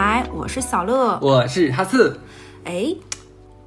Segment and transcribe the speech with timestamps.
[0.00, 1.18] 电台，我是小乐。
[1.20, 2.18] 我是哈刺。
[2.64, 2.96] 哎，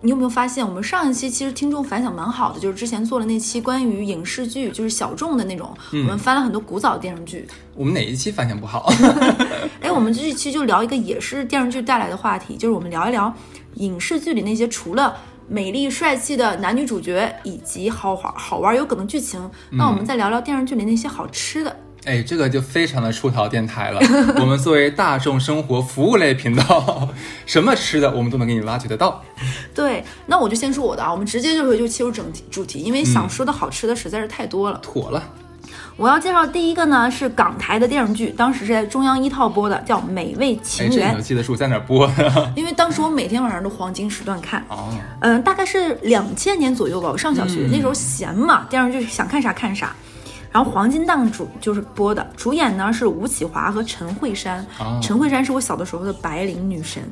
[0.02, 7.48] 你有没有发现，我们上一期其实听众反响蛮好的，就是之前做了那期关于影视剧，就是小众的那种，我们翻了很多古早电视剧。
[7.76, 8.92] 我们哪一期反响不好？
[9.80, 13.32] 哎，我们这一期就聊一个也是电视剧带来的话题，就是我们聊一聊
[13.76, 15.16] 影视剧里那些除了
[15.48, 19.40] 美丽帅气的男女主角以及好好好玩有梗的剧情，
[19.70, 21.78] 那我们再聊聊电视剧里那些好吃的。
[22.06, 24.00] 哎，这个就非常的出逃电台了。
[24.40, 27.08] 我们作为大众生活服务类频道，
[27.46, 29.22] 什么吃的我们都能给你挖掘得到。
[29.74, 34.78] 对，那我就先说我的啊，我们直接就是就切入整体主题，因为想说的好吃的实在是太多了。
[34.84, 35.24] 妥了，
[35.96, 41.22] 我要介绍第一个呢是港台的电视剧，当时是在中央一套播的，叫《美味哎，情缘。
[41.22, 42.52] 记得是我在哪儿播的？
[42.58, 44.90] 因为当时我每天晚上都黄金时段看，哦，
[45.22, 49.96] 嗯，大概是两千年左右吧，我上小学、嗯那时候闲嘛，电视剧想看啥看啥。
[50.54, 54.66] 然后黄金档主就是播的，主演呢是吴启华和陈慧珊。
[54.80, 57.04] 哦陈慧珊是我小的时候的白领女神，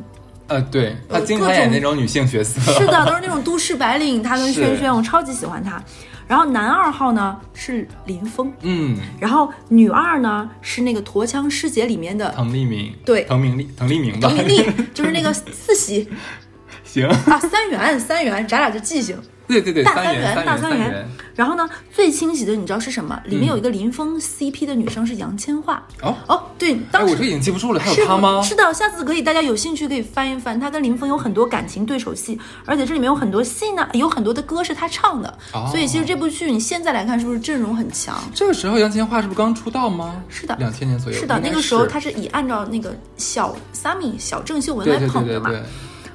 [0.47, 2.61] 呃，对，她经常演那种女性角色。
[2.71, 5.81] 是的， 都是那种都市白领，她跟是轩轩，我超级喜欢她。
[6.27, 14.37] 然后男二号呢是林峰，嗯，然后女二呢是那个《驼枪师姐》里面的滕丽明，对滕明丽，滕丽明吧滕。
[14.37, 16.07] 明丽，就是那个四喜
[16.85, 19.17] 行，啊，三元三元，咱俩就记性。
[19.51, 21.07] 对对对，大三元，大，三元。
[21.35, 23.19] 然后呢，最清晰的你知道是什么？
[23.25, 25.77] 里面有一个林峰 CP 的女生是杨千嬅。
[26.01, 28.41] 哦，哦，对，哎，当时我这已经记不住了，还是有她吗？
[28.43, 38.17] 是的，下次可以大家有兴趣可以翻一翻，她跟林峰有很多感情对手戏，而且这里面有很多戏呢，有很多的歌是她唱的，哦所以其实这部剧你现在来看是不是阵容很强？
[38.35, 40.21] 这个时候杨千嬅是不是刚出道吗？
[40.27, 41.17] 是的两千年左右。
[41.17, 45.49] 是的，那个时候她是以按照那个小 Sammy 小郑秀文来捧的嘛，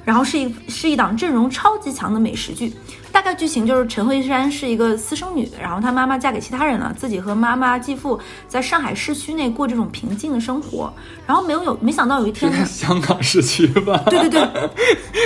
[0.06, 2.72] 然后是一是一档阵容超级强的美食剧，
[3.10, 10.92] 大概剧情就是陈慧珊是一个私生女，然后她妈妈嫁给其他人了，自己和妈妈继父在上海市区内过这种平静的生活，
[11.26, 14.00] 然后没有有没想到有一天呢， 香港市区吧？
[14.06, 14.70] 对对对，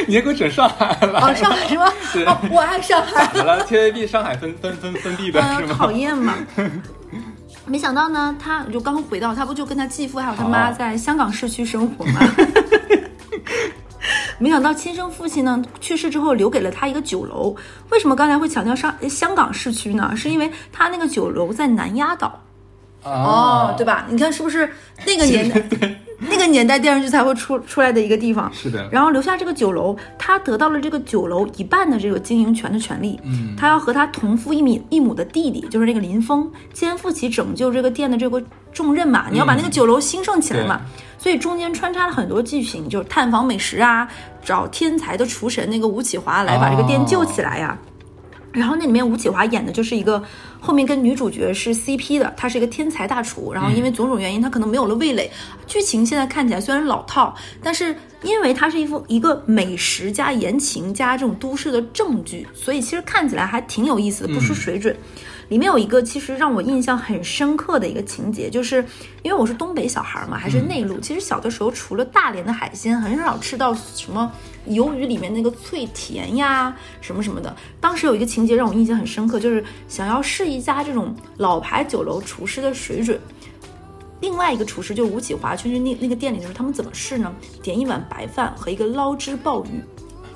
[0.09, 1.93] 你也给我整上海了哦上海是吗？
[2.27, 5.77] 哦我爱上海，好了？TVB 上海分 分分分地的是嗯，吗？
[5.77, 6.35] 讨厌嘛。
[7.67, 12.21] 没想到呢，他就刚回到，他不就跟他继父还有他妈哦在香港市区生活吗？
[14.39, 17.55] 没想到亲生父亲呢去世之后留给了他一个酒楼。
[17.91, 20.13] 为什么刚才会强调上香港市区呢？
[20.17, 22.41] 是因为他那个酒楼在南丫岛
[23.03, 24.07] 哦，对吧？
[24.09, 24.71] 你看是不是
[25.07, 28.51] 那个年 代， 那个年代电视剧才会出出来的一个地方？
[28.53, 33.19] 是的然后留下这个酒楼，他得到了这个酒楼一半的这个经营权的权利。
[33.25, 39.29] 嗯，他要和他同父异母异母的弟弟，就是那个林峰，肩负起拯救这个店的这个重任嘛。
[39.31, 40.83] 你要把那个酒楼兴盛起来嘛。
[41.21, 44.09] 所以中间穿插了很多剧情，就是探访美食啊，
[44.43, 47.79] 找天才的厨神那个吴启华来把这个店救起来呀、
[48.53, 50.23] 然后那里面吴启华演的就是一个
[50.59, 55.31] 后面跟女主角是 CP 的，他是一个天才大厨，然后因为种种原因，他可能没有了味蕾。
[55.67, 64.97] 剧情现在看起来虽然老套，但是因为它是一副一个美食加言情加这种都市的正剧，所以其实看起来还挺有意思的，不输水准。
[65.51, 68.85] 里面有一个其实让我印象很深刻的一个情节，就是
[69.23, 74.31] 因为我是东北小孩嘛，还是内陆，其实小的时候除了大连的海鲜，很少吃到什么
[74.69, 77.55] 鱿鱼里面那个脆甜呀，什么什么的。
[77.81, 83.21] 当时有一个情节让我印象很深刻，就是想要试一家这种老牌酒楼厨师的水准。
[84.21, 87.35] 另外一个厨师就是吴启华去那那个店里的时候，他们怎么试呢？
[87.61, 89.83] 点一碗白饭和一个捞汁鲍鱼，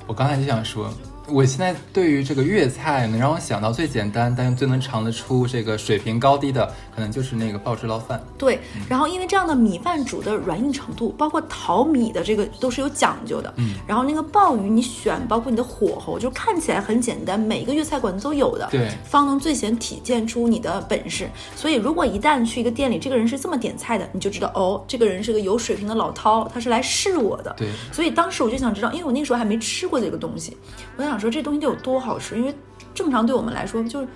[0.07, 0.91] 我刚才就想说，
[1.27, 8.21] 我现在对于这个粤菜能让我想到最简单，但又最能尝得出这个水平高低的，可能就是那个爆汁捞饭。
[8.37, 13.51] 对，然后因为这样的米饭煮的软硬程度，包括淘米的这个都是有讲究的。
[13.57, 18.67] 嗯，然后那个鲍鱼你选，包括你的火候，就看起来很简单，每一个粤菜馆子都有的。
[18.69, 21.27] 对方能最显体现出你的本事。
[21.55, 27.55] 所以如果一旦去一个店里，这个人是这么点菜的，你就知道哦，这个人是个有水平的老饕，他是来试我的。
[27.57, 30.55] 对所以当时我就想知道，因为我那时候还没吃过这个东西，
[30.97, 32.53] 我就说这东西得有多好吃，因为
[32.93, 34.07] 正常对我们来说就是。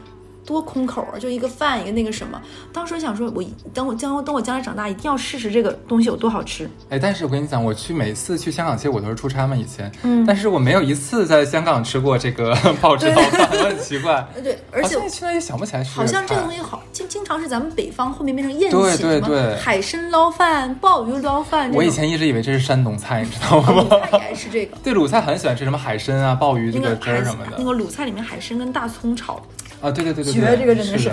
[0.49, 2.41] 多空口啊，就一个饭一个那个什么。
[2.73, 6.67] 当时想说，我等我将等我将来长大，一定要试试这个东西有多好吃。
[6.89, 14.13] 哎，但是我跟你讲，我去每次去香港，其实我都是出差嘛，以前，嗯，但是我没有一次在香港吃过这个 爆汁捞饭，我很奇怪。
[14.33, 21.71] 呃， 对，而且现在也想不起来是好像这个东西西好，经经常是咱们北方后面变成宴对请，什么对对海参捞饭、鲍鱼捞饭。
[21.73, 23.67] 我以前一直以为这是山东菜，你知道吗？
[23.69, 24.75] 哦鲁菜也爱吃这个。
[24.83, 29.39] 对鲁菜很喜欢吃什么海参啊、鲍鱼这个汁儿什么的那个鲁菜里面海参跟大葱炒，
[29.81, 31.11] 啊，对对对对绝，这个真的是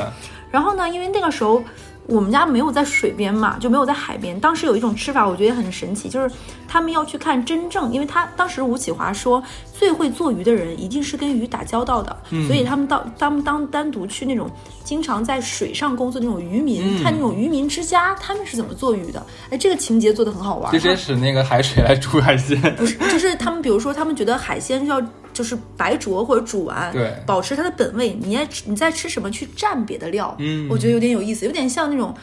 [0.50, 1.62] 然后呢，因为那个时候
[2.06, 4.38] 我们家没有在水边嘛，就没有在海边。
[4.38, 6.34] 当时有一种吃法，我觉得很神奇，就是
[6.68, 9.42] 他们要去看真正，因为他当时吴启华说，
[9.76, 12.16] 最会做鱼的人一定是跟鱼打交道的，
[12.46, 14.48] 所以他们到他们当单独去那种
[14.84, 19.24] 经常在水上工作的那种渔民，看那种渔民之家，他们是怎么做鱼的。
[19.50, 25.02] 哎，这个情节做的很好玩，直接使那个海水来煮海鲜， 不是，就是他们比如说他们觉得海鲜要。
[25.36, 28.16] 就是白灼或者煮完，对，保持它的本味。
[28.22, 30.34] 你在你在吃什么去蘸别的料？
[30.38, 32.14] 嗯，我觉得有点有意思，有点像那种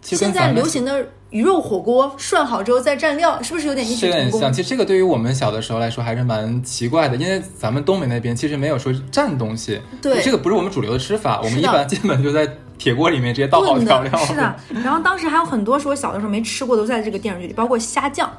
[0.00, 4.40] 现在流行的鱼肉火锅，涮好之后再蘸料，是不是有点异曲同工？
[4.40, 4.50] 像。
[4.50, 11.42] 其实这个对于我们小的时候来说还是蛮奇怪的，因为咱们东北那边其实没有说蘸东西，对，这个不是我们主流的吃法。
[11.42, 14.16] 我们一般基本就在铁锅里面直接倒好调料。
[14.24, 18.32] 是的，然后当时还有很多是我小的时候没吃过，都在这个电视剧里，包括虾酱。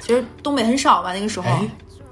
[0.00, 1.48] 其实东北很少吧，那个时候。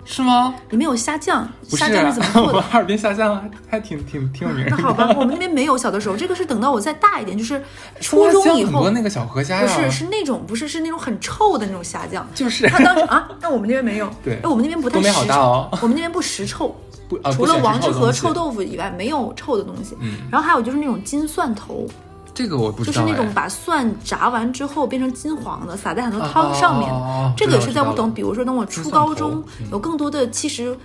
[0.04, 0.54] 是吗？
[0.70, 2.60] 里面有虾酱，虾酱是怎么做的？
[2.62, 4.70] 哈尔滨虾酱还挺挺挺有名的。
[4.70, 5.80] 那好吧，我们那边没有。
[5.80, 7.62] 小的时候，这个是等到我再大一点，就是
[8.00, 8.90] 初中以后。
[8.90, 12.26] 那个小河虾不是，是那种不是是那种很臭的那种虾酱。
[12.34, 14.10] 就是他当时啊，那我们那边没有。
[14.22, 15.40] 对，哎，我们那边不太实臭。
[15.40, 15.68] 哦。
[15.80, 16.76] 我们那边不实臭，
[17.08, 19.96] 不除了王致和臭豆腐以外，没有臭的东西。
[20.00, 20.16] 嗯。
[20.30, 21.86] 然后还有就是那种金蒜头。
[22.32, 26.88] 这个我不知道，就是那种把蒜炸完之后变成金黄的，撒在很多汤上面。
[27.36, 30.76] 这个也是在我等，比如说等我初高中，有更多的其实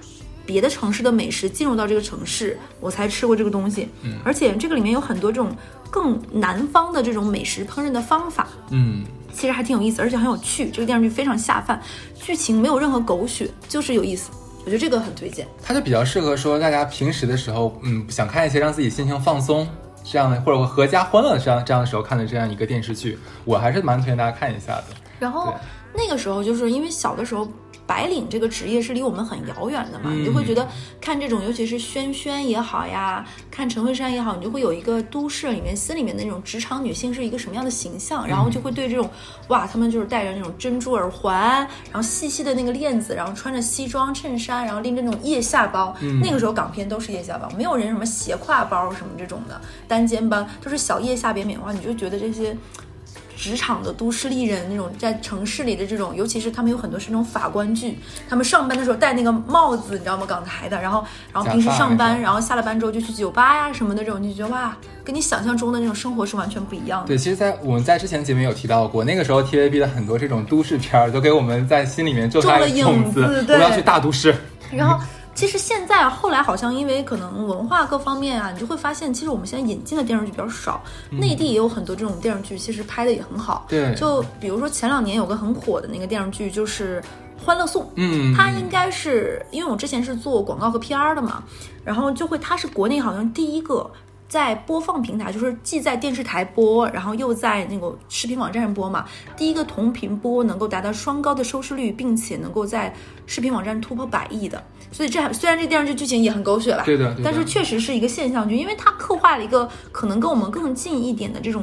[0.45, 3.87] 别的城市的美食进入到这个城市，我才吃过这个东西。
[4.01, 5.55] 嗯，而且这个里面有很多这种
[5.89, 8.47] 更南方的这种美食烹饪的方法。
[8.71, 9.03] 嗯，
[9.33, 10.69] 其实还挺有意思，而且很有趣。
[10.69, 11.81] 这个电视剧非常下饭，
[12.15, 14.31] 剧情没有任何狗血，就是有意思。
[14.65, 15.47] 我觉得这个很推荐。
[15.63, 19.67] 它就比较适合说大家平时的时候，嗯，想看一些让自己心情放松。
[20.05, 24.83] 这样的，或者合家欢乐这样这样的时候看的这样一个电视剧，我还是蛮推荐大家看一下的。
[25.19, 25.53] 然后
[25.93, 27.47] 那个时候就是因为小的时候。
[27.87, 30.67] 白领这个职业是离我们很遥远的嘛，你就会觉得
[30.99, 39.09] 看这种，尤其是轩轩也好呀，看陈慧珊也好，你就会有一个都市里面心里面的那种职场女性是一个什么样的形象，然后就会对这种
[39.49, 41.57] 哇，她们就是戴着那种珍珠耳环，
[41.91, 52.57] 然后细细的那个链子，然后穿着西装衬衫，然后拎着那种腋下包，那个时候港片都是腋下包，没有人什么斜挎包什么这种的，单肩包都是小腋下扁扁的话，你就觉得这些。
[53.35, 57.97] 职场的都市丽人那种在城市里的这种，尤其是他们有很多是那种法官剧，
[58.29, 60.25] 他们上班的时候戴那个帽子，你知道吗？
[60.27, 61.03] 港台的，然后
[61.33, 67.07] 然后平时上班， 然后下了班之后就去酒吧呀什么的这种，你就觉得哇，跟你想象中的那种生活是完全不一样的。
[67.07, 74.33] 对，其实，在我们在之前节目有提到过，那个时候 TVB 的很多这种都市片儿都给我们在心里面种了影子，我们要去大都市。
[74.71, 75.03] 然后。
[75.35, 80.81] 其实现在后来好像因为可能文化各方面啊，你就会发现，其实我们现在引进的电视剧比较少。
[81.11, 83.65] 内地也有很多这种电视剧，其实拍的也很好。
[83.67, 87.03] 对，就比如说前两年有个很火的那个电视剧，就是
[87.45, 87.83] 《欢乐颂》。
[87.95, 91.43] 嗯，它应该是因为我之前是做广告和 PR 的嘛，
[91.83, 93.91] 然后就会它是国内好像第一个。
[94.27, 99.05] 在播放平台，就是既在电视台播，然后又在那个视频网站上播嘛。
[99.37, 102.93] 第一个同频播能够达到双高的收视率，并且能够在
[103.25, 104.61] 视频网站突破百亿的。
[104.91, 111.61] 所以这虽然这电视剧剧情也很狗血吧，对的，但是确实是一个现象剧，因为它刻画了一个可能跟我们更近一点的这种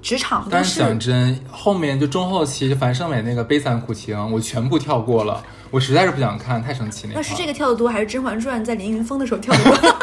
[0.00, 0.46] 职场。
[0.50, 7.14] 但是讲真，后面就中后期樊胜美那个悲惨苦情，我全部跳过了，我实在是不想看，太生气那。
[7.16, 9.97] 那是这个跳的多，还是《甄嬛传》在凌云峰的时候跳的多？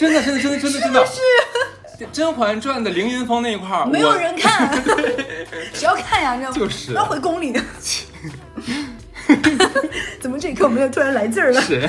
[0.00, 4.72] 真的，真的，真的，真的，真的，是《甄嬛传》的凌云峰那一块儿，没有人看，
[5.74, 6.40] 谁要看呀？
[6.54, 7.60] 这就是要回宫里的。
[10.18, 11.60] 怎么这一刻我们又突然来劲儿了？
[11.60, 11.86] 是。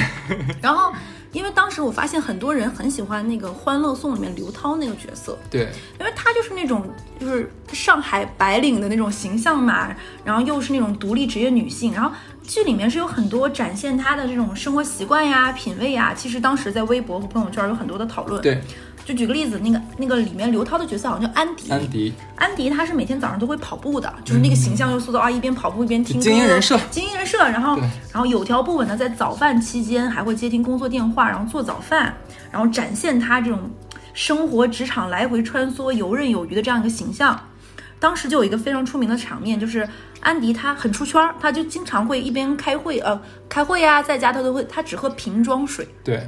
[0.61, 0.91] 然后，
[1.31, 5.69] 因为当时我发现很多人很喜欢那个《欢乐颂》里面刘涛那个角色，对，
[5.99, 9.95] 因为她就是那种就是上海白领的那种形象嘛，
[10.25, 12.11] 然后又是那种独立职业女性，然后。
[12.43, 16.11] 剧里面是有很多展现她的这种生活习惯呀、品味呀。
[16.13, 18.41] 其实当时在微博和朋友圈有很多的讨论。
[18.41, 18.59] 对，
[19.03, 21.71] 就举个例子，那个那个里面刘涛的角色好像叫安迪。
[21.71, 26.23] 安迪，安迪他是每天早上都会跑步的，就是那个形象又塑造啊，一边跑步一边听歌。
[26.23, 27.37] 精英人设，精英人设。
[27.39, 27.75] 然后，
[28.13, 32.13] 然后有条不紊的在早饭期间还会接听工作电话，然后做早饭，
[32.51, 33.59] 然后展现他这种
[34.13, 37.39] 生活职场来回穿梭、游刃有余的这样一个形象。
[37.99, 39.87] 当时就有一个非常出名的场面，就是
[40.21, 45.87] 安迪他很出圈儿，他就经常会一边开会，呃，开会呀，在家他都会，他只喝瓶装水。
[46.03, 46.27] 对。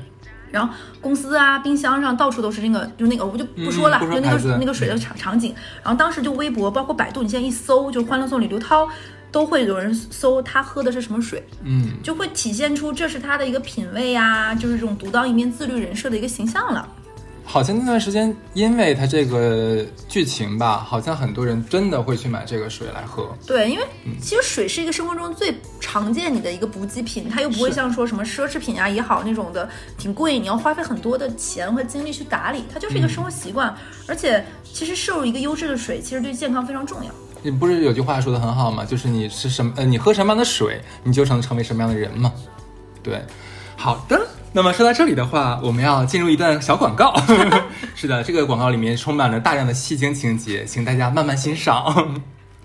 [0.53, 5.51] 然后公司啊，冰箱上到处都是那个，就那个我就不说了，就那个那个水的场场景。
[5.83, 8.87] 然后当时就微博，包括百度，你现在一搜，就《欢乐颂》里刘涛，
[9.31, 16.87] 都会有人搜他喝的是什么水，嗯，就会体现出这是他的一个品味啊，就是这种独当一面、自律人设的一个形象了。
[17.45, 23.35] 好像那段时间，因为它这个剧情吧，好像很多人真的会去买这个水来喝。
[23.45, 23.85] 对，因为
[24.19, 33.75] 其实水是一个生活中最常见你的一个补给品，它又不会像说什么奢侈品啊也好那种的挺贵，你要花费很多的钱和精力去打理，它就是一个生活习惯。
[34.07, 37.11] 而且其实摄入一个优质的水，其实对健康非常重要。
[37.41, 38.85] 你不是有句话说的很好吗？
[38.85, 42.31] 就是你是什么呃，你喝什么样的水，你就能成为什么样的人嘛。
[43.03, 43.21] 对，
[43.75, 44.25] 好的。
[44.55, 47.19] 那么说到这里的话，我们要进入一段小广告。
[47.95, 52.21] 是的，这个广告里面充满了大量的戏精情节，请大家慢慢欣赏。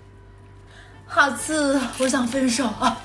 [1.07, 2.95] 哈次，我想分手啊！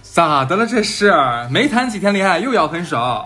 [0.00, 0.66] 咋的了？
[0.66, 1.12] 这是
[1.50, 3.22] 没谈几天恋爱又要分手？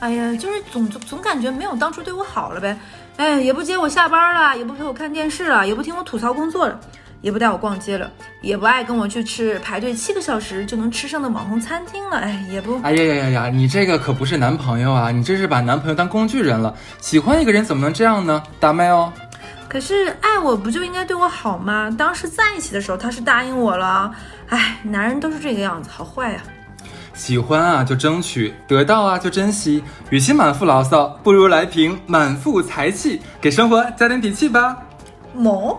[0.00, 2.76] 哎呀，就是总总总感觉没有当初对我好了呗。
[3.18, 6.80] 哎，也不接我下班了，也不陪我看电视了，也不听我吐槽工作了。
[7.26, 8.08] 也不带我逛街了，
[8.40, 12.80] 也不爱跟我去吃排队七个小时就能吃上的网红餐厅了，哎，也不……
[12.84, 13.48] 哎呀呀呀呀！
[13.48, 16.72] 你这个可不是男朋友啊，你这是把男朋友当工具人了。
[17.00, 18.40] 喜欢一个人怎么能这样呢？
[18.60, 19.12] 大妹哦。
[19.68, 21.92] 可是爱我不就应该对我好吗？
[21.98, 24.08] 当时在一起的时候他是答应我了，
[24.50, 26.40] 哎，男人都是这个样子，好坏呀。
[27.12, 34.76] 喜欢啊就争取，得到啊就珍惜，与其满腹牢骚，不如来瓶满腹才气，给生活加点底气吧。
[35.34, 35.78] 某，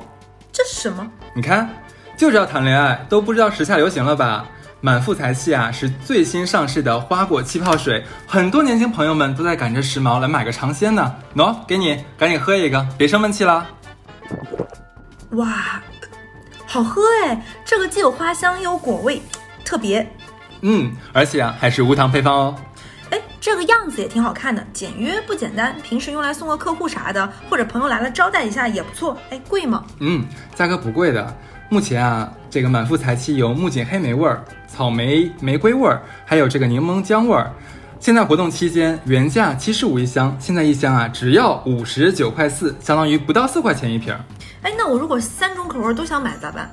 [0.58, 1.08] 这是什么？
[1.36, 1.70] 你看，
[2.18, 4.44] 就知道谈恋爱都不知道时下流行了吧？
[4.82, 11.16] 满腹才气啊，是最新上市的花果气泡水，很多年轻朋友们都在赶着时髦来买个尝鲜呢。
[11.36, 13.68] 喏，给你，赶紧喝一个，别生闷气了。
[15.34, 15.80] 哇，
[16.66, 17.40] 好喝哎！
[17.64, 19.22] 这个既有花香又有果味，
[19.64, 20.12] 特别。
[20.62, 22.56] 嗯，而且啊，还是无糖配方哦。
[23.48, 25.74] 哎，这个样子也挺好看的，简约不简单。
[25.82, 29.18] 平时用来送个客户啥的，或者朋友来了招待一下也不错。
[29.30, 29.86] 哎，贵吗？
[30.02, 31.34] 嗯，价格不贵的。
[31.70, 37.50] 目前啊，这个满腹才气有木槿黑莓味儿、草莓玫瑰味儿，还有这个柠檬姜味儿。
[38.02, 44.14] 现在活动期间原价七十五一箱，现在一箱啊只要五十九块四，相当于不到四块钱一瓶。
[44.62, 46.70] 哎，那我如果三种口味都想买咋办？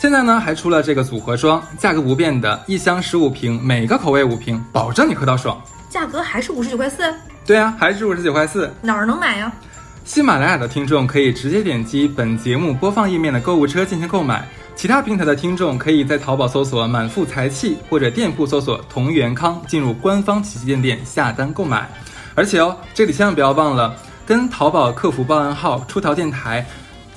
[0.00, 5.56] 现在呢还出了这个组合装，价格不变的，一箱十五瓶，每个口味五瓶，保证你喝到爽。
[5.90, 7.02] 价格还是五十九块四？
[7.44, 8.72] 对啊，还是五十九块四。
[8.80, 9.52] 哪儿能买呀？
[10.04, 21.88] 喜马拉雅的听众可以直接点击本节目播放页面的购物车进行购买，其他平台的听众可以在淘宝搜索“满腹才气”或者店铺搜索“同源康”，进入官方旗舰店下单购买。
[22.36, 23.94] 而且哦，这里千万不要忘了
[24.24, 26.64] 跟淘宝客服报暗号“出逃电台”。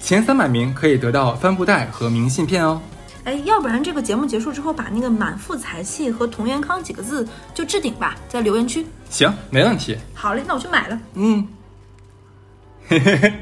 [0.02, 2.82] 前三百名可以得到帆布袋和明信片哦。
[3.26, 8.86] 哎，要不然这个节目结束之后，把那个“满腹才气”和“同元康”几个字就置顶吧，在留言区。
[9.10, 9.98] 行，没问题。
[10.14, 11.00] 好嘞，那我去买了。
[11.14, 11.48] 嗯。
[12.88, 13.34] 嘿嘿嘿。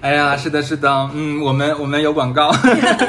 [0.00, 2.50] 哎呀，是的，是的，嗯，我们我们有广告。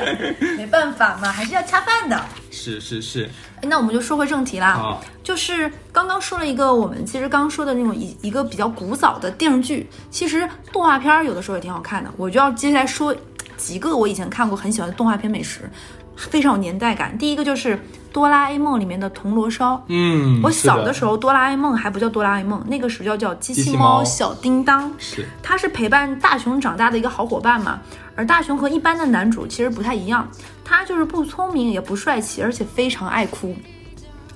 [0.55, 2.23] 没办法嘛，还是要恰饭的。
[2.51, 3.27] 是是是。
[3.63, 4.99] 那我们就说回正题啦。
[5.23, 12.11] 就是刚刚说了一个，我们其实刚说的那种一一个比较古早的电视剧，其实动画片有的时候也挺好看的。
[12.17, 13.15] 我就要接下来说
[13.57, 15.67] 几个我以前看过很喜欢的动画片美食。
[16.15, 17.17] 非常有年代感。
[17.17, 17.75] 第一个就是
[18.11, 19.83] 《哆啦 A 梦》里面的铜锣烧。
[19.87, 24.91] 嗯，我小的时候，哆啦 A 梦还不叫哆啦 A 梦，那个时候叫机器猫小叮当。
[24.97, 27.79] 是，它是陪伴大雄长大的一个好伙伴嘛。
[28.15, 30.27] 而大雄和一般的男主其实不太一样，
[30.63, 33.55] 他就是不聪明也不帅气，而且非常爱哭。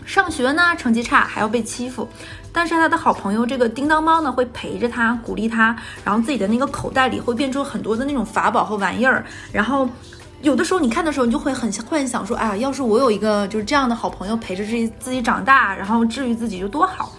[0.04, 2.08] 上学呢，成绩差还要被欺负。
[2.52, 9.88] 但是他的好朋友这个叮当猫呢，会陪着他，鼓励他，然后自己的那个口袋里会变出很多的那种法宝和玩意儿，然后。
[10.42, 17.12] 有的时候你看的时候，你就会很幻想说，哎呀，要是我有一个就是这样的好朋友陪着自己自己长大，然后治愈自己就多好。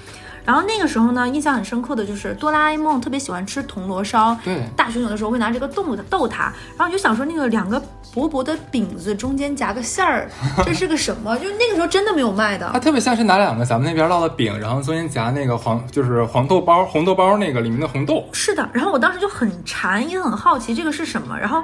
[0.44, 6.44] 然后那个时候呢，印象很深刻的就是哆啦 A 梦特别喜欢吃铜锣烧，对，大雄有的时候会拿这个逗逗他，
[6.74, 7.82] 然后你就想说那个两个
[8.14, 10.26] 薄薄的饼子中间夹个馅儿，
[10.64, 11.36] 这是个什么？
[11.38, 12.70] 就那个时候真的没有卖的。
[12.72, 18.24] 它特别像是拿两个咱们那边烙的饼，然后中间夹那个黄就是黄豆包红豆包那个里面的红豆。
[18.32, 21.62] 是的，然后我当时就很馋，也很好奇这个是什么，然后。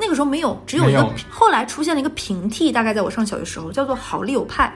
[0.00, 1.06] 那个时候没有，只有一个。
[1.28, 4.72] 后来出现了一个平替，大概在我上小学时候，叫做好丽友派。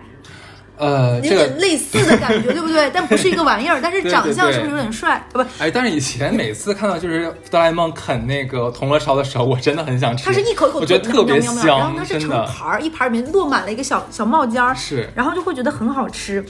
[0.76, 2.90] 呃，有点类似的感觉， 对不对？
[2.93, 5.25] 但不是一个玩意儿，但是长相是不是有点帅？
[5.33, 10.25] 不，哎，但是以前每次看到就是哆啦 A 梦啃那个铜锣烧的时候，我真的很想吃。
[10.25, 16.45] 它是一口一口，我觉得特别香，然后它是成盘儿，一盘里面落满了一个小小帽尖儿，是，然后就会觉得很好吃。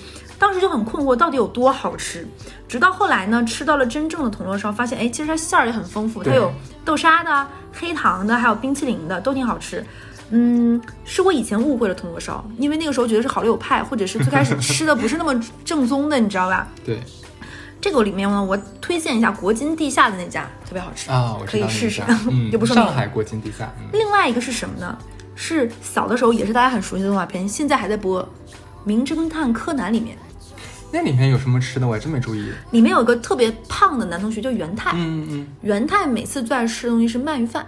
[0.45, 2.29] 当时就很困惑，到底有多好吃？
[2.69, 6.53] 直到后来呢，吃到了真正的铜锣烧，发现哎，其实它馅儿也很丰富，它有
[6.85, 9.83] 豆沙的、黑糖的，还有冰淇淋的，都挺好吃。
[10.29, 15.35] 嗯，是我以前误会了铜锣烧，因为那个时候觉得是好丽友派，或者是最开始吃的不是那么
[15.65, 16.69] 正宗的，你知道吧？
[16.85, 17.01] 对，
[17.81, 22.03] 这个里面呢，我推荐一下国金地下的那家，特别好吃啊，可以试试。
[22.29, 23.73] 嗯， 也不说上海国金地下。
[23.95, 24.95] 另外一个是什么呢？
[25.35, 28.23] 是小的时候也是大家很熟悉的动画片，现在还在播
[28.85, 30.19] 《名侦探柯南》里面，
[30.95, 31.89] 那里面有什么吃的？
[31.89, 32.49] 我还真没注意。
[32.71, 34.93] 里面有个特别胖的男同学，叫元泰。
[34.95, 37.67] 嗯嗯元泰每次最爱吃的东西是鳗鱼饭，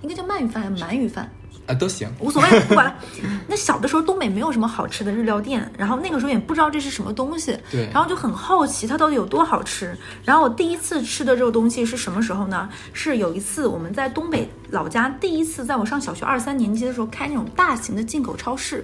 [0.00, 1.30] 应该叫鳗鱼饭还是鳗鱼饭？
[1.66, 2.10] 啊，都行。
[2.20, 2.94] 无所谓，不管了。
[3.46, 9.94] 那小的时候东北没有什么好吃的日料店，然后那个时候也不知道这是什么东西，对然后就很好奇它到底有多好吃。
[10.24, 12.66] 然后我第一次吃的这个东西是什么时候呢？
[12.94, 18.82] 是有一次我们在东北老家第一次在我上小学二三年级的时候开那种大型的进口超市。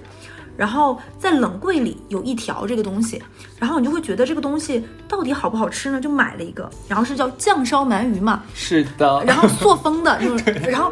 [0.59, 3.23] 然后在冷柜里有一条这个东西，
[3.57, 6.01] 然后你就会觉得这个东西到底好不好吃呢？
[6.01, 9.23] 就买了一个，然后是叫酱烧鳗鱼嘛，是的。
[9.25, 10.91] 然后塑封的，就 是，然后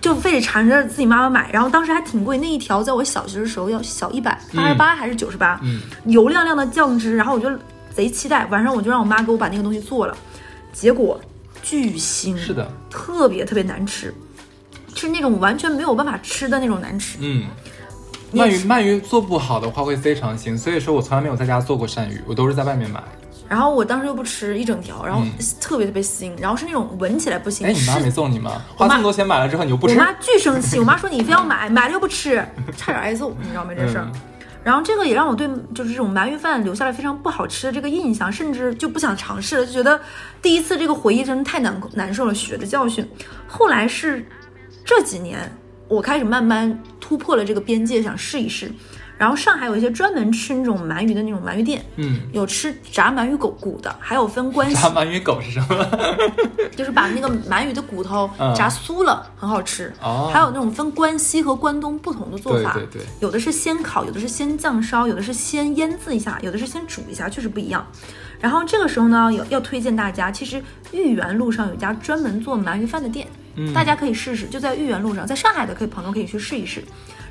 [0.00, 7.50] 就非得缠着自己妈妈买，然后当时还挺贵，那一条在我小学的时候要小一百八十八还是九十八，嗯，油亮亮的酱汁，然后我就
[7.92, 10.16] 贼期待，晚上我就让我妈给我把那个东西做了，
[10.72, 11.20] 结果
[11.60, 14.14] 巨腥，是的，特别特别难吃，
[14.94, 17.18] 是那种完全没有办法吃的那种难吃。
[17.20, 17.46] 嗯，
[18.32, 23.02] 鳗鱼鳗鱼做不好的话会非常腥，所以说我从来没有在家做过鳝鱼，我都是在外面买。
[23.48, 28.62] 然后我当时又不吃一整条，然后嗯特别特别腥，然后是那种闻起来不腥，哎，你妈没送你吗？
[28.76, 29.94] 花这么多钱买了之后你又不吃？
[29.94, 32.44] 我妈巨生气，我妈说你非要买，买了又不吃，
[32.76, 33.72] 差点挨揍，你知道吗？
[33.76, 34.04] 这事儿。
[34.12, 34.20] 嗯
[34.64, 39.98] 然后这个也让我对就是这种鳗鱼饭留下了非常不好吃的这个印象，甚至就不想尝试了，就觉得
[40.42, 43.08] 第一次这个回忆真的太难难受了，血的教训。
[43.46, 44.26] 后来是
[44.84, 45.50] 这几年，
[45.88, 48.70] 我开始慢慢突破了这个边界，想试一试。
[49.16, 55.84] 然后上海有一些专门吃那种鳗鱼的那种鳗鱼店，嗯，有吃炸鳗鱼狗骨的，还有分关系炸鳗鱼狗是什么？
[56.76, 59.92] 就是把那个鳗鱼的骨头嗯炸酥了，很好吃。
[60.00, 67.84] 哦还有那种分关西和关东不同的做法，对对对有的是先烤，有的是先酱烧，有的是先腌制一下，有的是先煮一下，确实不一样。
[68.38, 73.26] 然后这个时候呢，有要推荐大家，其实豫园路上有一家专门做鳗鱼饭的店，
[73.58, 76.82] 嗯大家可以试试，就在豫园路上，在上海的可以朋友可以去试一试。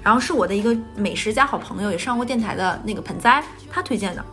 [0.04, 4.24] 然后是我的一个美食家好朋友，也上过电台的那个盆栽，他推荐的。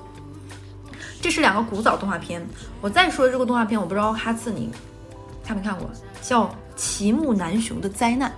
[1.20, 2.46] 这是两个古早动画片。
[2.80, 4.70] 我再说这个动画片，我不知道哈次你
[5.44, 6.44] 看没看过，叫
[6.76, 8.30] 《奇木南雄的灾难》。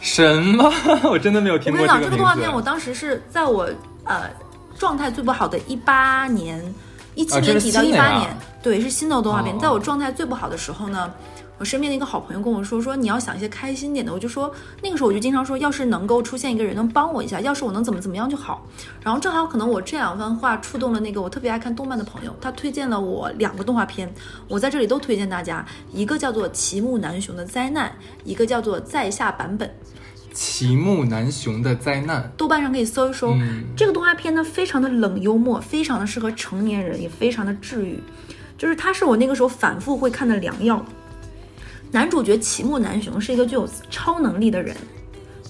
[0.00, 0.72] 什么？
[1.10, 3.68] 我真的没有听过我跟你讲，这个动画片我当时是在我
[4.04, 4.30] 呃
[4.78, 6.62] 状态最不好的一八年、
[7.14, 9.54] 一七年底到一八年，对，是新的动画片。
[9.56, 11.12] 哦在我状态最不好的时候呢，
[11.60, 14.10] 我身边的一个好朋友跟我说，说你要想一些开心点的。
[14.10, 14.50] 我就说
[14.82, 18.66] 那个时候我就经常说，要是能够出现一个人能帮我一下，要是我能怎么怎么样就好。
[19.02, 24.10] 然后正好可能我这两番话触动了那个我特别爱看动漫的朋友，他推荐了我两个动画片，
[24.48, 27.90] 我在这里都推荐大家，一个叫做《齐木楠雄的灾难》，
[28.24, 29.68] 一个叫做《在下版本》。
[30.32, 32.32] 齐木楠雄的灾难。
[32.38, 33.32] 豆瓣上可以搜一搜。
[33.32, 38.02] 嗯这个动画片呢，非常的冷幽默，非常的适合成年人，也非常的治愈。
[38.56, 40.82] 就是它是我那个时候反复会看的良药。
[41.90, 44.76] 男主角齐木楠雄是一个具有超能力的人，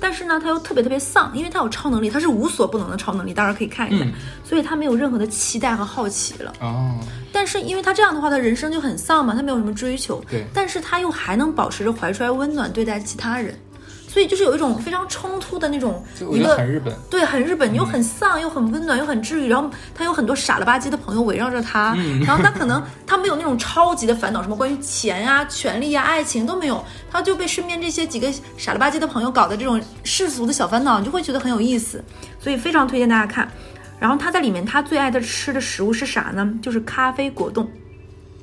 [0.01, 4.05] 但是呢，他又特别特别丧，因为他有超能力，他是无所不能的超能力，大家可以看一下。
[4.05, 6.53] 嗯所以他没有任何的期待和好奇了。
[6.61, 6.99] 哦，
[7.31, 10.21] 但是因为他这样的话，他人生就很丧嘛，他没有什么追求。
[10.29, 13.55] 对但是他又还能保持着怀揣温暖对待其他人，
[14.11, 16.93] 所以就是有一种非常冲突的那种一个得很日本。
[17.09, 19.49] 对，很日本，又很丧，又很温暖，又很治愈。
[19.49, 21.95] 然后他有很多傻了吧唧的朋友围绕着他，
[22.27, 32.03] 然后他可能他没有那种超级的烦恼，什么关于钱啊、权利啊、爱情都没有，他就被身边这些几个傻了吧唧的朋友搞的这种世俗的小烦恼，你就会觉得很有意思，
[32.41, 33.49] 所以非常推荐大家看。
[34.01, 36.53] 然后他在里面，他最爱的吃的食物是啥呢？
[36.61, 37.71] 就是咖啡果冻。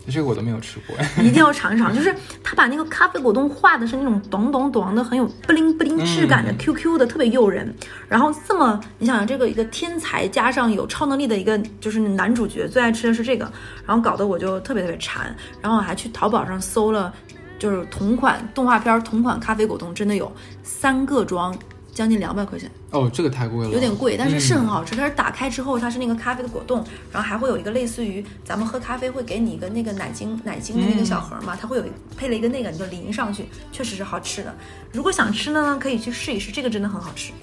[0.10, 0.96] 这个我都没有吃过。
[1.22, 1.94] 一定要尝一尝。
[1.94, 7.74] 就是他把那个咖啡果冻画的是那种咚咚咚的，很有不灵不灵质感的嗯 QQ 的，特别诱人。
[8.08, 13.52] 然后这么，你想想这个一个天才加上有超能力的一个就是男主角，最爱吃的是这个，
[13.86, 15.36] 然后搞得我就特别特别馋。
[15.62, 17.14] 然后我还去淘宝上搜了，
[17.60, 20.32] 就是同款动画片同款咖啡果冻，真的有
[20.64, 21.54] 三个装。
[21.98, 24.96] 将近两百块钱，哦，这个太贵了，有点贵，但是是嗯很好吃。
[24.96, 31.84] 它是打开之后，它是那个咖啡的果冻，然后还会有一个类似于咱们喝咖啡会给你一个那个奶精奶精的那个小盒嘛，它会有
[32.16, 34.56] 配了一个那个，你就淋上去，确实是好吃的。
[34.94, 37.34] 如果想吃呢，可以去试一试，这个真的很好吃。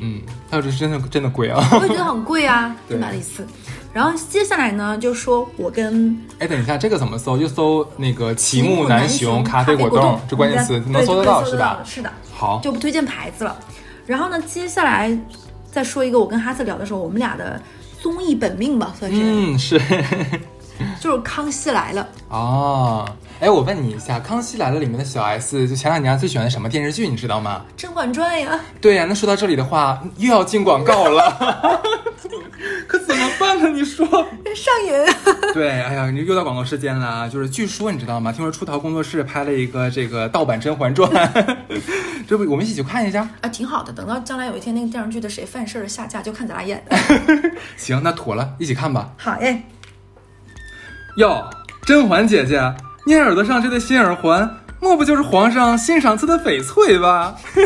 [0.00, 1.66] 嗯，还有这真的真的贵啊！
[1.72, 3.46] 我也觉得很贵啊， 就买了一次。
[3.92, 7.36] 然后接下来呢，就说我跟哎，等一下，这个怎么搜？
[7.36, 11.80] 就搜那个奇木木南雄咖啡果冻这关键词，对能搜得到是吧？
[11.84, 13.56] 是的，好，就不推荐牌子了。
[14.06, 15.16] 然后呢，接下来
[15.70, 17.60] 再说一个我跟哈斯聊的时候，我们俩的
[18.00, 19.20] 综艺本命吧，算是。
[19.20, 19.78] 嗯，是
[21.00, 23.08] 就是《康熙来了》哦。
[23.40, 27.64] 哎，我问你一下，《康熙来了》里面的小 S，就前两年最喜欢的什么电视剧，你知道吗？
[27.80, 28.58] 《甄嬛传》呀。
[28.80, 31.80] 对呀，那说到这里的话，又要进广告了，
[32.88, 33.68] 可怎么办呢？
[33.68, 34.04] 你说
[34.56, 34.92] 上瘾。
[35.54, 37.30] 对，哎呀，你又到广告时间了。
[37.30, 38.32] 就是据说你知道吗？
[38.32, 41.08] 听说出逃工作室拍了一个这个盗版《甄嬛传》，
[42.26, 43.48] 这不我们一起去看一下啊？
[43.48, 46.84] 挺好的，等到将来有一天那个电视剧的谁犯事儿下架，就看咱俩演。
[47.76, 49.12] 行，那妥了，一起看吧。
[49.16, 49.62] 好耶。
[51.18, 51.48] 哟，
[51.86, 52.60] 甄嬛姐姐。
[53.08, 57.34] 你耳朵上这对新耳环，莫不就是皇上新赏赐的翡翠吧？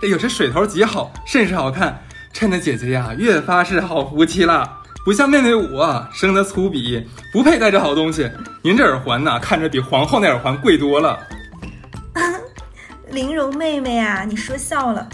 [0.00, 2.00] 哎呦，这水头极好，甚是好看，
[2.32, 4.78] 衬得姐姐呀越发是好福气了。
[5.04, 8.30] 不像妹妹我生的粗鄙，不配戴这好东西。
[8.62, 11.18] 您这耳环呐，看着比皇后那耳环贵多了。
[13.10, 15.08] 玲珑妹妹啊，你说笑了。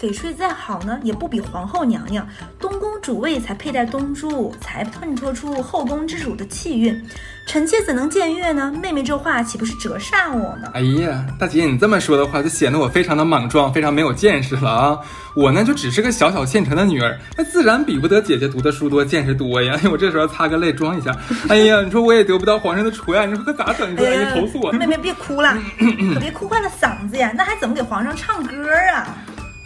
[0.00, 2.26] 翡翠再好呢，也不比皇后娘娘、
[2.58, 7.04] 东宫主位才佩戴东珠，才衬托出后宫之主的气韵。
[7.46, 8.72] 臣妾怎能僭越呢？
[8.80, 10.70] 妹妹这话岂不是折煞我吗？
[10.72, 14.98] 哎呀，大姐，你这么说的话，就显得我非常的莽撞，非常没有见识了啊！
[15.34, 19.78] 我呢，就只是个小小县城的女儿，那自然比不得姐姐读的书多，见识多呀。
[19.90, 21.14] 我这时候擦个泪，装一下。
[21.50, 23.92] 哎呀，你说我也得不到皇上的宠爱，你说可咋整？
[23.92, 24.72] 你说哎呀，投诉我！
[24.72, 25.58] 妹妹别哭了，
[26.14, 27.32] 可别哭坏了嗓子呀。
[27.36, 28.54] 那还怎么给皇上唱歌
[28.94, 29.14] 啊？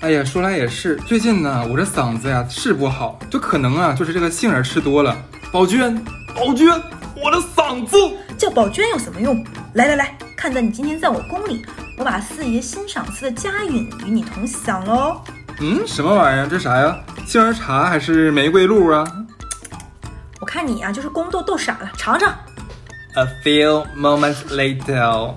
[0.05, 5.17] 哎呀，说来也是，最近呢，我这嗓子呀是不好，就可能啊，就是这个杏仁吃多了。
[5.51, 5.99] 宝娟，
[6.37, 6.69] 宝娟，
[7.17, 7.97] 我的嗓子
[8.37, 9.43] 叫宝娟有什么用？
[9.73, 11.65] 来来来，看在你今天在我宫里，
[11.97, 15.23] 我把四爷新赏赐的佳韵与你同享喽。
[15.61, 16.47] 嗯，什么玩意儿？
[16.47, 16.95] 这啥呀？
[17.27, 19.07] 杏仁茶还是玫瑰露啊？
[20.39, 22.31] 我看你呀，就是宫斗斗傻了，尝尝。
[23.15, 25.35] A few moments later，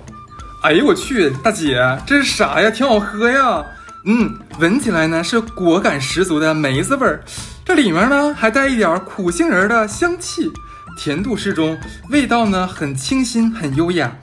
[0.62, 2.70] 哎呦我去，大姐，这是啥呀？
[2.70, 3.64] 挺好喝呀。
[4.04, 7.22] 嗯，闻起来呢是果感十足的梅子味儿，
[7.64, 10.50] 这里面呢还带一点苦杏仁的香气，
[10.96, 11.76] 甜度适中，
[12.08, 14.16] 味道呢很清新很优雅，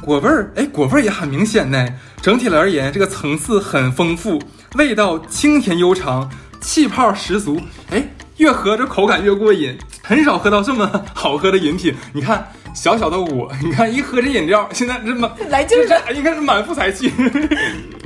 [0.00, 1.86] 果味儿哎果味儿也很明显呢。
[2.22, 4.40] 整体而言，这个层次很丰富，
[4.74, 7.60] 味道清甜悠长，气泡十足，
[7.90, 8.08] 哎，
[8.38, 11.94] 越喝这口感越过瘾，很少喝到这么好喝的饮品。
[12.12, 17.12] 你看小小的我，你看一喝这饮料，现在这满来劲儿，应该是满腹才气。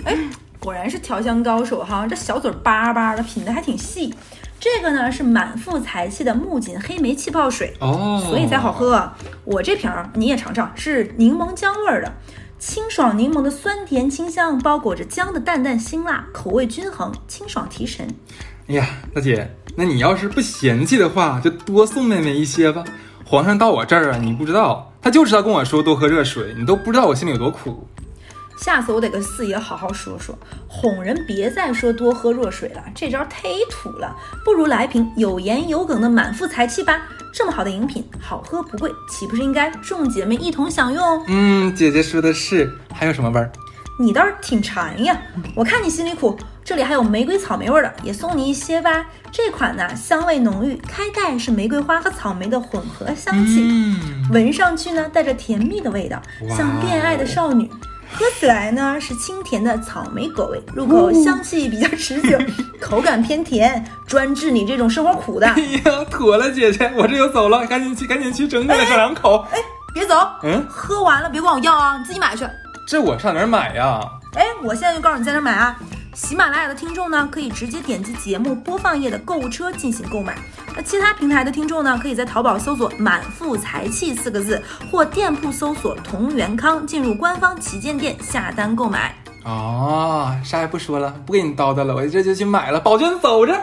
[0.05, 0.19] 哎。
[0.61, 4.15] 果然是调香高手哈，这小嘴叭叭的，品的还挺细。
[4.61, 9.11] 这个呢是满腹才气的木槿黑莓气泡水哦，所以才好喝。
[9.45, 12.13] 我这瓶儿你也尝尝，是柠檬姜味儿的，
[12.59, 18.07] 清爽柠檬的酸甜清香包裹着姜的淡淡辛辣，口味均衡，清爽提神。
[18.69, 22.85] 哎呀，大姐，那你要是不嫌弃的话，就多送妹妹一些吧。
[23.25, 27.89] 皇上到我这儿啊，你不知道，他就知道跟我说多喝热水，你都不知道我心里有多苦。
[28.61, 34.15] 下次我得跟四爷好好说说，哄人别再说多喝热水了，这招忒土了。
[34.45, 37.01] 不如来瓶有盐有梗的满腹才气吧。
[37.33, 41.25] 这么好的饮品，好喝不贵，岂不是应该众姐妹一同享用？
[41.29, 42.71] 嗯，姐姐说的是。
[42.93, 43.51] 还有什么味儿？
[43.99, 45.19] 你倒是挺馋呀。
[45.55, 49.07] 我看你心里苦，这里还有玫瑰草莓味的，也送你一些吧。
[49.33, 53.97] 这款呢，香味浓郁，开盖是玫瑰花和草莓的混合香气，
[54.31, 56.21] 闻上去呢，带着甜蜜的味道，
[56.51, 57.71] 像恋爱的少女。
[58.13, 62.39] 喝起来呢是清甜的草莓果味，入口香气比较持久，
[62.81, 65.47] 口感偏甜，专治你这种生活苦的。
[65.49, 69.47] 哎呀，妥了，姐姐，我这就走了，赶紧去，赶紧去整点这两口。
[69.53, 69.59] 哎，
[69.95, 72.47] 别走，嗯，喝完了别管我要啊，你自己买去。
[72.87, 74.01] 这我上哪儿买呀？
[74.35, 75.77] 哎，我现在就告诉你在哪买啊。
[76.13, 80.37] 喜马拉雅的听众呢，可以直接点击节目播放页的购物车进行购买。
[80.75, 89.15] 那其他平台的听众呢，可以在淘宝搜索“满腹才气”四个字，或店铺搜索“同源康”，进入官方旗舰店下单购买。
[89.45, 92.81] 哦，啥也不说了，不跟你叨叨了，我这就去买了。
[92.81, 93.57] 宝娟走着。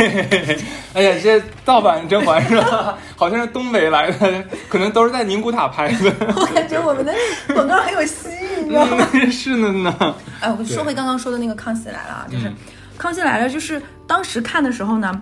[0.00, 0.58] 嘿嘿嘿嘿，
[0.94, 2.96] 哎呀，这盗版甄嬛是吧？
[3.16, 6.10] 好像是东北来的，可能都是在宁古塔拍的。
[6.34, 7.14] 我感觉我们的
[7.48, 8.28] 广告很有戏，
[8.64, 9.06] 你知道吗？
[9.30, 10.14] 是的呢。
[10.40, 12.46] 哎，我说回刚刚说的那个《康熙来了》啊，就是
[12.96, 15.20] 《康熙来了》，就是当时看的时候呢，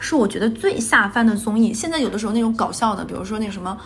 [0.00, 1.72] 是我觉得最下饭的综艺。
[1.72, 3.78] 现在有的时候那种搞笑的，比如说那个什么。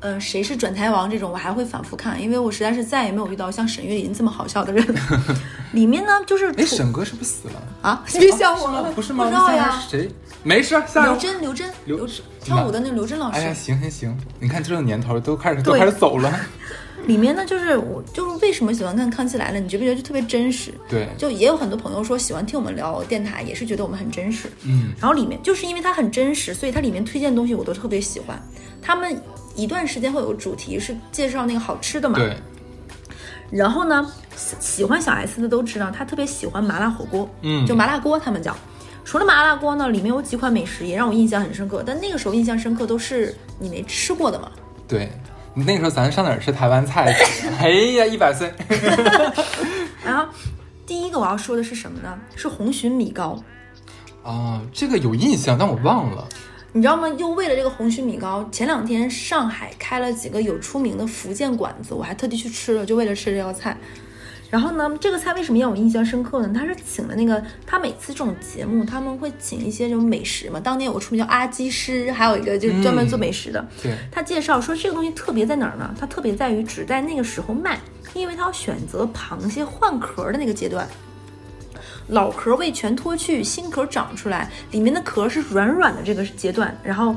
[0.00, 4.84] 呃，谁是转台王这种，我还会反复看，因为我实在是再也没有遇到像沈月林这么好笑的人。
[5.72, 8.02] 里面呢，就是哎，沈哥是不是死了啊？
[8.12, 9.24] 别笑我了，不是吗？
[9.24, 9.82] 不知道呀。
[9.88, 10.08] 谁？
[10.42, 12.08] 没事，刘真，刘真，刘
[12.40, 13.38] 跳舞的那刘真老师。
[13.38, 16.32] 哎呀，行行行，你看这种年头都开始都开始走了。
[17.06, 19.58] 里面呢，就是我就是为什么喜欢看《康熙来了》？
[19.62, 20.72] 你觉不觉得就特别真实？
[20.88, 24.48] 对，就也有很多朋友说喜欢听我们聊电台，也是觉得我们很真实。
[24.64, 28.40] 嗯，然后里面就是因为它很真实，所以它里面推荐的东西我都特别喜欢。
[28.82, 29.20] 他们。
[29.58, 32.18] 一段时间会有个主题是介绍那个好吃的嘛？
[32.18, 32.36] 对。
[33.50, 34.06] 然后呢，
[34.60, 38.54] 喜欢小 S 的都知道，他特别喜欢麻辣火锅，嗯，就麻辣锅他们叫。
[39.02, 44.52] 除了麻辣锅呢，里面有几款美食也让我印象很深刻，但那个时候印象深刻都是你没吃过的嘛。
[44.86, 47.16] 对，你那个时候咱上哪儿吃台湾菜？
[47.58, 48.52] 哎呀，一百岁。
[50.04, 50.26] 然后
[50.86, 52.18] 第一个我要说的是什么呢？
[52.34, 53.42] 是红鲟米糕。
[54.22, 56.28] 啊，这个有印象，但我忘了。
[56.72, 57.08] 你知道吗？
[57.16, 63.74] 又为了这个红鲟米糕，前两天上海开了几个有出名的福建馆子，我还特地去吃了，就为了吃这道菜。
[64.48, 66.52] 然后呢，这个菜为什么让我印象深刻呢？
[66.54, 70.60] 他是请了那个，他每次这种节目他们会请一些这种美食嘛。
[70.60, 73.66] 当年有个出名叫阿基师，还有一个就是专门做美食的。
[73.82, 75.92] 对，他介绍说这个东西特别在哪儿呢？
[75.98, 77.80] 它特别在于只在那个时候卖，
[78.14, 80.86] 因为他要选择螃蟹换壳的那个阶段，
[82.06, 87.16] 老壳未全脱去，新壳长出来，里面的壳是软软的这个阶段，然后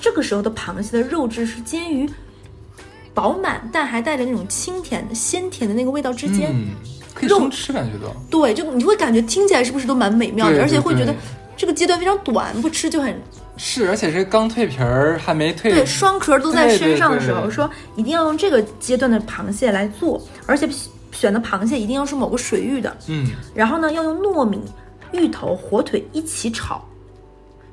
[0.00, 2.08] 这个时候的螃蟹的肉质是煎于。
[3.16, 6.54] 饱满，但还带着那种清甜鲜甜的那个味道之间，
[7.14, 8.14] 可以生吃，感觉到。
[8.30, 11.14] 对，就你会感觉听起来是不是都蛮美妙的，而且会觉得
[11.56, 13.18] 这个阶段非常短，不吃就很
[13.56, 20.68] 是，而且是刚蜕皮儿还没蜕，对，双壳都在身上的时候，说一定要用这个阶段的螃蟹来做，而且
[21.10, 24.60] 选的螃蟹一定要是某个水域的，嗯，然后呢要用糯米、
[25.12, 26.86] 芋头、火腿一起炒。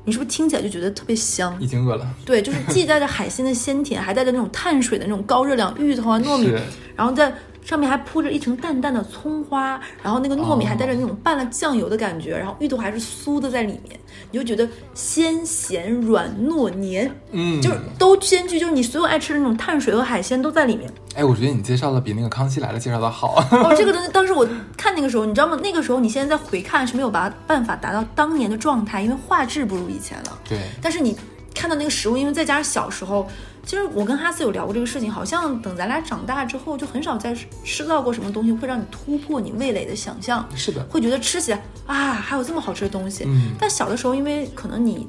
[0.06, 1.56] 你是不是听起来就觉得特别香？
[1.60, 2.08] 已经饿了。
[2.26, 6.52] 对，就是既带着海鲜的鲜甜，还带着那种碳水的那种高热量，芋头啊、糯米，
[6.96, 7.34] 然后在。
[7.64, 14.00] 上面还铺着一层淡淡的葱花，然后那个糯米还带着那种拌了酱油的感觉，然后芋头还是酥的在里面，
[14.32, 20.92] 你就觉得鲜咸软糯黏，嗯，就是都兼具，就是你所有爱吃的那种碳水和海鲜都在里面。
[21.16, 23.36] 哎，我觉得你介绍的比那个康熙来了介绍的好。
[23.52, 25.58] 哦，这个东西当时我看那个时候，你知道吗？
[25.64, 30.40] 那个时候你现在再回看是没有把办法达到当年的状态，因为画质不如以前了。
[30.48, 30.60] 对。
[30.82, 31.16] 但是你
[31.56, 33.28] 看到那个食物，因为再加上小时候。
[33.66, 40.48] 其实我跟哈斯有聊过这个事情，好像等咱俩长大之后，就很少再吃到过什么东西会让你突破你味蕾的想象。
[40.56, 43.24] 是的，会觉得吃起来啊，还有这么好吃的东西。
[43.26, 43.52] 嗯。
[43.58, 45.08] 但小的时候，因为可能你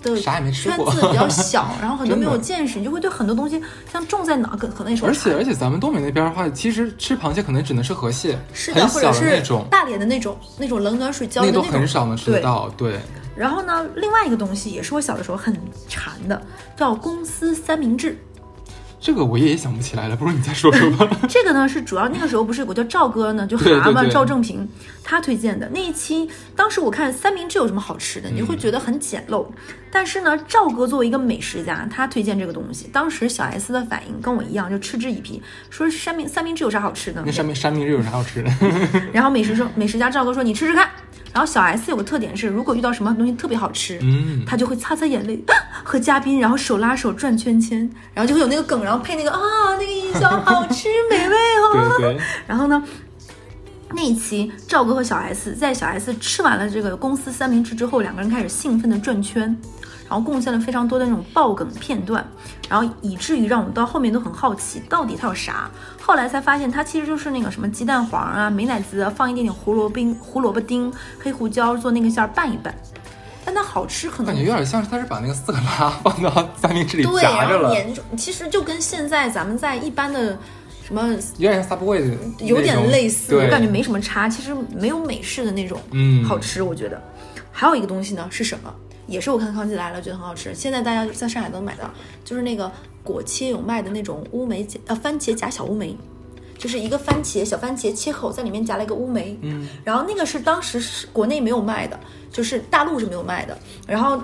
[0.00, 3.60] 的圈子比较小， 然后很多没有见识，你就会对很多东西
[3.92, 5.04] 像种在哪，可可能也是。
[5.04, 12.68] 而且而且，咱们东北那边的话，其实吃螃蟹可能只能吃河蟹，是的，或者是那种大连的那种那种冷暖水交的那种，都很少能吃得到。
[12.76, 13.00] 对。
[13.38, 15.56] 然后呢，另外一个东西也是我小的时候很
[15.88, 16.42] 馋的，
[16.76, 18.18] 叫公司三明治。
[19.00, 21.08] 这个我也想不起来了，不如你再说说吧。
[21.30, 24.68] 这个呢是主要那个时候不是有个叫赵哥呢，就蛤蟆赵正平
[25.04, 26.28] 他推荐的那一期。
[26.56, 29.46] 当时我看三明治有什么好吃的，你会觉得很简陋。
[29.92, 37.22] 但是呢，赵哥作为一个美食家，他推荐这个东西，当时小 S 的反应跟我一样，就嗤之以鼻，说三明三明治有啥好吃的？
[37.24, 38.50] 那三明三明治有啥好吃的？
[39.14, 40.90] 然后美食说美食家赵哥说你吃吃看。
[41.38, 45.40] 然后小 S 有个特点是，如果遇到什么东西特别好吃，嗯，他就会擦擦眼泪，
[45.84, 49.38] 和嘉宾然后手拉手转圈圈，然后就会有那个梗，然后配那个啊
[49.78, 51.94] 那个音效，好吃美味哦。
[51.96, 52.20] 对对。
[52.44, 52.82] 然后呢，
[53.94, 59.56] 那一期赵哥和小 S 在小 S 吃完了这个公司三明治之后，两个人开始兴奋的转圈。
[60.08, 62.26] 然后贡献了非常多的那种爆梗片段，
[62.68, 65.70] 然后以至于让我们到后面都很好奇，到底它有啥？
[66.00, 70.90] 后来才发现，它其实就是那个什么鸡蛋黄啊、美乃滋啊，放一点点胡萝卜、胡萝卜丁、
[71.20, 72.74] 黑胡椒做那个馅儿拌一拌。
[73.44, 77.70] 但它好吃，可能感觉有点像是它是把那个色拉放到三明治里夹着了。
[77.70, 80.38] 对，其实就跟现在咱们在一般的
[80.84, 84.28] 什么有点像 Subway 的，有点类似，我感觉没什么差。
[84.28, 87.02] 其实没有美式的那种嗯好吃，我觉得。
[87.50, 88.72] 还有一个东西呢是什么？
[89.08, 91.90] 也是我看康熙来了觉得很好吃，现在大家在上海能买到，
[92.24, 92.70] 就是那个
[93.02, 95.96] 果切有卖的那种乌梅呃番茄夹小乌梅，
[96.58, 101.98] 就是一个番茄小番茄切口在里面夹了一个乌梅，嗯，然后那个是当时是国内没有卖的，
[102.30, 104.22] 就是大陆是没有卖的，然后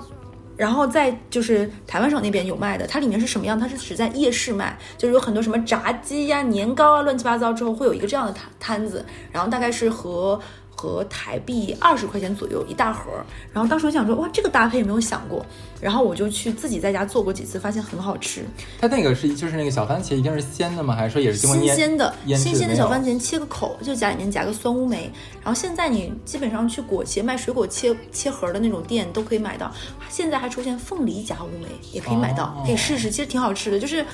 [0.55, 3.59] 然后在就是台湾省那边有卖的，它里面是什么样？
[3.59, 10.39] 它是只在夜市卖，就是有很多什么炸鸡呀、年糕啊乱七八糟之后会有一个这样的摊摊子，然后大概是和。
[10.85, 13.11] 和台币二十块钱左右一大盒，
[13.51, 15.43] 然后当时我想说，哇，这个搭配有没有想过？
[15.81, 18.45] 然后我就去自己在家做过几次，发现很好吃。
[18.79, 20.95] 它那个是就是那个小番茄一定是鲜的吗？
[20.95, 22.13] 还是说也是新鲜的？
[22.37, 25.11] 新鲜的小番茄切个口，就夹里面夹个酸乌梅。
[25.43, 29.71] 然后现在你基本上去果切卖水果切切盒的那种店都可以买到。
[30.09, 34.05] 现在还出现凤梨夹乌梅，也可以买到，可以试试，其实挺好吃的，就是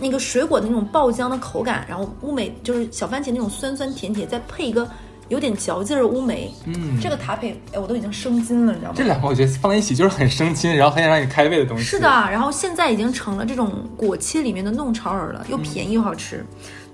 [0.00, 4.88] 那个水果的那种爆浆的口感，然后乌梅就是小番茄那种酸酸甜甜，再配一个。
[5.28, 8.94] 有点嚼劲儿乌梅，嗯，这个搭配，哎，我都已经生津了，你知道吗？
[8.96, 11.84] 这两个我觉得放在一起就是很生津，然后很想让你开胃的东西。
[11.84, 16.44] 是的，然后现在已经成了这种果切里面的弄潮儿了，又便宜又好吃。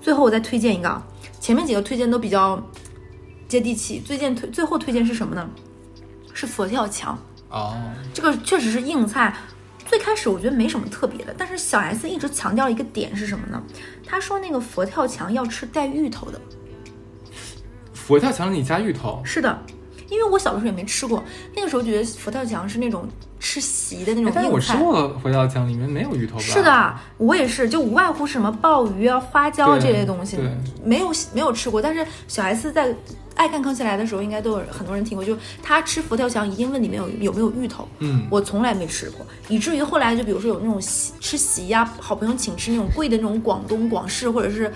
[0.01, 1.05] 最后我再推荐一个啊，
[1.39, 2.61] 前面几个推荐都比较
[3.47, 5.49] 接地气，最近推最后推荐是什么呢？
[6.33, 7.17] 是佛跳墙
[7.49, 7.75] 哦，
[8.13, 9.35] 这个确实是硬菜。
[9.85, 13.61] 最开始我觉得没什么特别的，但是小 S 一直强调一个点是什么呢？
[14.07, 16.39] 他说那个佛跳墙要吃带芋头的。
[18.11, 19.57] 佛跳墙里加芋头，是的，
[20.09, 21.23] 因为我小的时候也没吃过，
[21.55, 23.07] 那个时候觉得佛跳墙是那种
[23.39, 24.59] 吃席的那种但是我。
[24.59, 26.41] 吃过佛跳墙，里面没有芋头吧？
[26.41, 30.45] 是的，我也是，就无外乎是什么鲍鱼啊、花椒啊这类东西对，
[30.83, 31.81] 没有没有吃过。
[31.81, 32.93] 但是小 S 在
[33.35, 37.87] 爱看康熙来的时候，应该都有很多人听过，就他吃佛跳墙一定问里面有有没有芋头。
[37.99, 44.69] 嗯我从来没吃过，以至于后来就比如说有那种席吃席呀、好朋友请吃那种贵的那种广东广式或者是，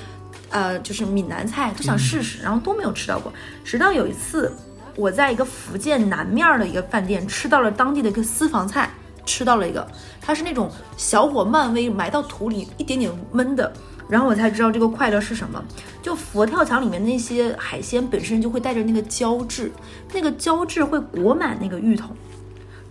[0.55, 3.29] 呃，就是闽南菜都想试试，然后都没有吃到过。
[3.61, 4.49] 直到有一次，
[4.95, 8.89] 我在一个福建南面儿的一个饭店吃到了当地的一个私房菜，
[9.25, 9.85] 吃到了一个，
[10.21, 13.69] 它是那种小火慢煨埋到土里一点点焖的。
[14.07, 15.61] 然后我才知道这个快乐是什么。
[16.01, 19.69] 就佛跳墙里面那些海鲜本身就会带着那个胶质，
[20.13, 22.11] 那个胶质会裹满那个芋头，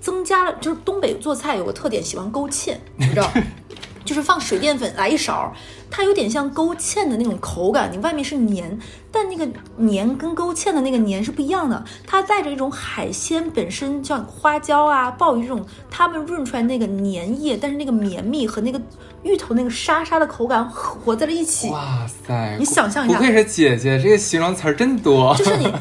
[0.03, 3.33] 增加了就是东北做菜有个特点，喜欢勾芡，你知道，
[4.05, 5.53] 就是放水淀粉来一勺，
[5.91, 8.79] 它有点像勾芡的那种口感，你外面是黏，
[9.11, 18.81] 但那个黏跟勾芡的那个黏是不一样的，它带着一种海鲜本身像花椒啊、鲍鱼这种，它们润出来那个粘液，但是那个绵密和那个
[19.23, 21.71] 芋头那个沙沙的口感合在了一起。
[21.71, 22.57] 哇塞！
[22.59, 25.35] 你想象一下不愧是姐姐，这个形容词儿真多。
[25.37, 25.73] 就是你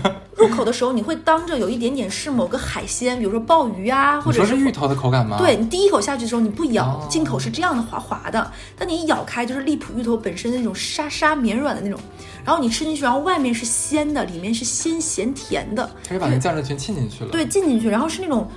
[0.44, 5.38] 入口的时候，你会当着有一点点是某个海鲜，比如说鲍鱼啊，或者是芋头的口感吗？
[5.38, 12.00] 对你第一口下去的时候，你不咬哦，进口是这样的滑滑的，但你一咬开就是荔浦芋头本身那种沙沙绵软的那种，
[12.44, 17.30] 然后你吃进去，然后外面是鲜的，里面是鲜咸甜的，它是把那酱汁全浸进去了。
[17.32, 18.48] 对，浸进去，然后是那种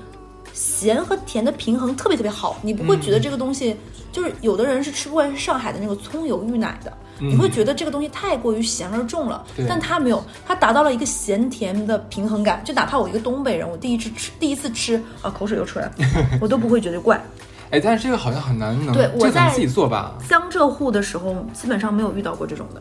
[0.53, 3.77] 咸和甜的平衡特别特别好，你不会觉得这个东西、
[4.17, 15.93] 就是有的人是吃不惯上海的那个葱油芋奶的，你会觉得这个东西太过于咸而重了，对但它没有，它达到了一个咸甜的平衡感，就哪怕我一个东北人，我第一次吃第一次吃啊，口水又出来了，
[16.41, 17.23] 我都不会觉得怪。
[17.71, 20.15] 哎，但是这个好像很难能，对我在自己做吧？
[20.27, 22.81] 江浙沪的时候，基本上没有遇到过这种的。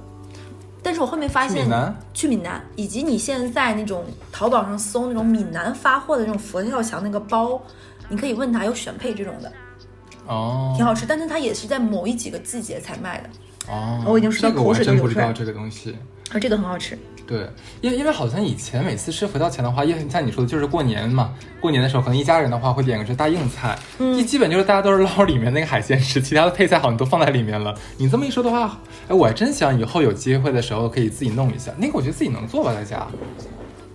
[0.81, 7.61] 但是我后面发现，去闽南去闽南，以及你现在在那种淘宝上搜那种闽南发货的那种佛跳墙那个包，
[8.07, 9.51] 你可以问他有选配这种的，
[10.27, 11.05] 哦挺好吃。
[11.07, 13.29] 但是它也是在某一几个季节才卖的，
[13.71, 15.95] 哦，我已经吃到这个我口水都还真流出来不知道这个东西。
[16.31, 16.97] 啊这个很好吃。
[17.27, 17.47] 对，
[17.81, 21.33] 因为因为好像以前每次吃佛跳墙的话，也像你说的，就是过年嘛。
[21.59, 27.73] 过年的时候，可能一家人的话会点个这大硬菜，嗯一基本就是大家都是捞里面那个海鲜吃，其他的配菜好像都放在里面了。
[27.97, 31.71] 你这么一说的话，哎，我还真想以后有机会的时候可以自己弄一下。
[31.77, 33.07] 那个我觉得自己能做吧，在家，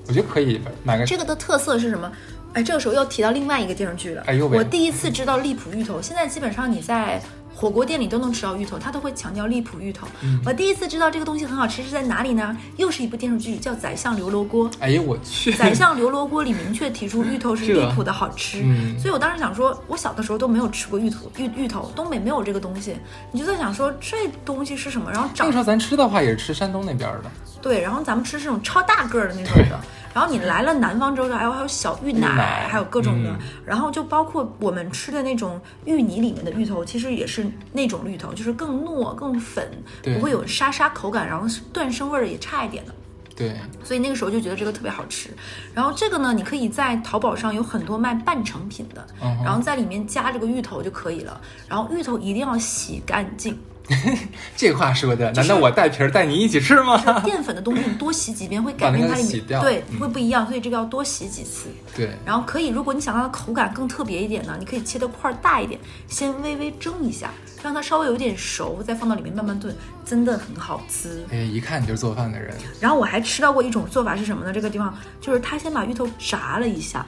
[0.08, 2.10] 我觉得可以买个这个的特色是什么？
[2.52, 4.22] 哎，这个时候又提到另外一个电视剧了。
[4.26, 7.22] 哎呦喂我第一次知道荔浦芋头，现在基本上你在
[7.54, 10.06] 火锅店里都能吃到芋头，他都会强调荔浦芋头。
[10.22, 12.56] 嗯我第一次知道这个东西很好吃是在哪里呢？
[12.76, 14.68] 又是一部电视剧，叫《宰相刘罗锅》。
[14.80, 22.96] 哎呀，我去，宰相刘罗锅里明确提出芋头是荔浦的好吃，嗯所以我当时想说，我小的时候都没有吃过芋头，芋芋头，东北没有这个东西，
[23.30, 29.78] 你就在想说这东西是什么，然后长那个时候咱吃的话也是吃山东那边的，对，然后咱们吃这种超大个儿的那种的，
[30.12, 39.70] 然后你来了南方之后，还有还有小芋奶，奶还有各种的，嗯然后就包括我们吃的那种芋泥里面的芋头，其实也是那种芋头，就是更糯、更粉，
[40.02, 42.94] 不会有沙沙口感，然后断生味儿也差一点的。
[43.36, 45.30] 对，所以那个时候就觉得这个特别好吃。
[45.72, 49.06] 然后这个呢，你可以在淘宝上有很多卖半成品的，
[49.42, 51.40] 然后在里面加这个芋头就可以了。
[51.66, 53.58] 然后芋头一定要洗干净，
[54.56, 57.20] 这话说的，难道我带皮儿带你一起吃吗？
[57.24, 61.68] 淀粉的东西你多洗几遍会改变它洗掉面对嗯会不一样，所以这个要多洗几次。
[61.96, 67.30] 对，然后可以，如果你想让它口感更特别一点呢，你可以切的块儿大一点，先微微蒸一下，
[67.62, 69.74] 让它稍微有点熟，再放到里面慢慢炖，
[70.04, 71.24] 真的很好吃。
[71.30, 74.52] 哎，一看你就是做饭的人，然后我还吃到过一种做法是什么呢？
[74.52, 77.04] 这个地方就是他先把芋头炸了一下，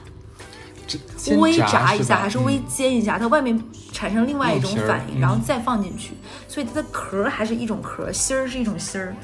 [1.39, 3.59] 微炸炸一下还是微嗯煎一下，它外面
[3.91, 6.13] 产生另外一种反应，嗯然后再放进去，
[6.47, 9.15] 所以它的壳儿还是一种壳儿，芯儿是一种芯儿，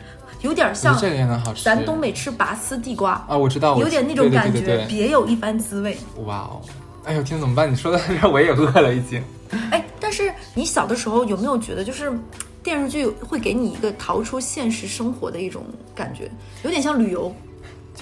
[0.41, 1.63] 有点我像这个也能好吃。
[1.63, 5.97] 咱东北吃拔丝地瓜，啊，我知道，有点那种感觉，别有一番滋味。
[6.25, 6.61] 哇哦，
[7.03, 7.71] 哎呦天，怎么办？
[7.71, 9.21] 你说到这儿，我也饿了已经。
[9.71, 12.11] 哎，但是你小的时候有没有觉得，就是
[12.63, 16.29] 电视剧会给你一个逃出现实生活的一种感觉，
[16.63, 17.33] 有点像旅游。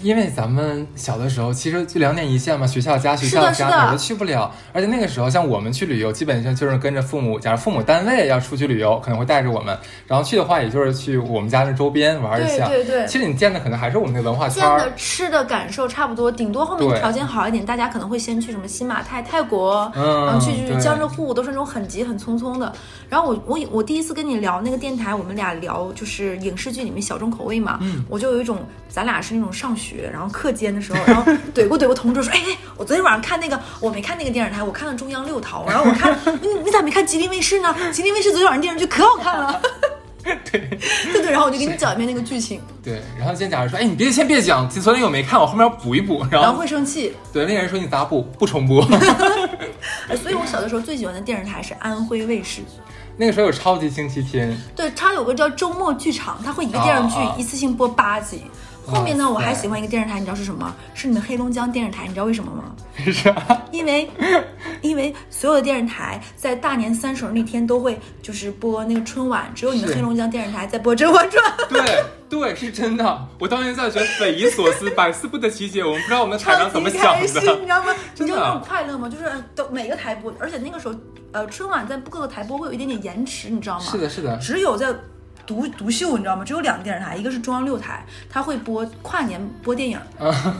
[0.02, 4.52] 因为咱们小的时候，其实就两点一线嘛，学校加学是校加哪儿都去不了。
[4.74, 9.78] 而且那个时候，像我们去旅游，基本上就是跟着父母，假如父母单位要出去旅游，可能会带着我们。
[10.06, 12.68] 然后去的话，也就是去我们家那周边玩一下。
[12.68, 14.78] 对对对其实你见的可能还是我们那个文化圈见。
[14.78, 22.72] 的吃的感受差不多，顶多后面条件好一点，大家可能会先去什么新马泰、泰国，嗯然后去去江浙沪，都是那种很急很匆匆的。
[23.10, 37.76] 然后我我我第一次跟你聊那个电台，我们俩聊就是影视剧里面小众口味嘛，嗯我就有一种咱俩是那种上学，然后课间的时候，然后 怼过怼过同桌说，哎哎，我昨天晚上看那个，我没看那个电视台，我看了中央六套，然后我看你你咋没看吉林卫视呢？
[37.92, 39.62] 吉林卫视昨天晚上电视剧可好看了。
[40.52, 47.16] 对对对，然后我就给你讲一遍那个剧情，对，然后今天假如说，哎，你别先别讲，昨天我没看，我后面要补一补， 然后会生气。
[47.32, 48.84] 对那个人说你咋补不重播？
[50.10, 52.62] 哎，所以我小的时候最喜欢的电视台是安徽卫视。
[53.16, 58.44] 那个时候有超级星期天，对，它有个叫周末剧场，它会一个电视剧一次性播八集。
[58.88, 60.74] 后面呢，我还喜欢一个电视台，你知道是什么？
[60.94, 62.76] 是你们黑龙江电视台，你知道为什么吗？
[62.96, 63.36] 是啥？
[63.72, 64.10] 因为，
[64.82, 71.44] 因为所有的电视台在大年三十儿那天都会就是播那个春晚，只有你们黑龙江电视台在播《甄嬛传》。
[71.70, 73.28] 对对，是真的。
[73.40, 75.84] 我当年在觉得匪夷所思，百思不得其解。
[75.84, 77.68] 我们不知道我们的台长怎么想开心，你知。
[77.68, 77.94] 道吗？
[78.18, 79.08] 你知道那种快乐吗？
[79.10, 80.96] 就是呃都每个台播，而且那个时候，
[81.32, 83.86] 呃，春晚在各个台播会有一点点延迟，你知道吗？
[83.86, 84.94] 是的，是的，只有在
[85.48, 86.44] 独独秀，你知道吗？
[86.46, 89.98] 只有两个电视台，一个是中央六台，它会播跨年播电影，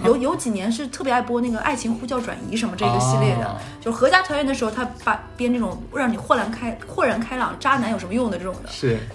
[0.06, 8.70] 有有几年是特别爱播那个《爱情呼叫转移》什么这个系列的，哦就是合家团圆的时候，他把编这种让你豁然开豁然开朗，渣男有什么用的这种的。
[8.70, 8.98] 是。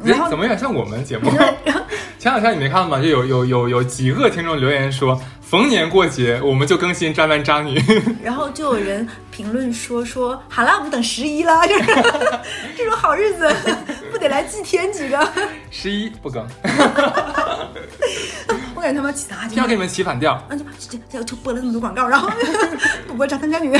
[0.00, 1.28] 然后哎，怎么有点像我们节目？
[2.20, 3.00] 前两天你没看吗？
[3.00, 7.82] 就有有有有几个听众留言说，逢年过节我们就更新渣男渣女。
[8.22, 11.86] 然后就有人评论说说好啦，我们等十一了，就是
[12.78, 13.52] 这种好日子
[14.18, 15.32] 不得来祭天几个？
[15.70, 16.44] 十一不更，
[18.74, 22.28] 我感觉他们其他就要给你们起反调，啊就这这就播了那么多广告，然后
[23.06, 23.78] 不播渣男渣女，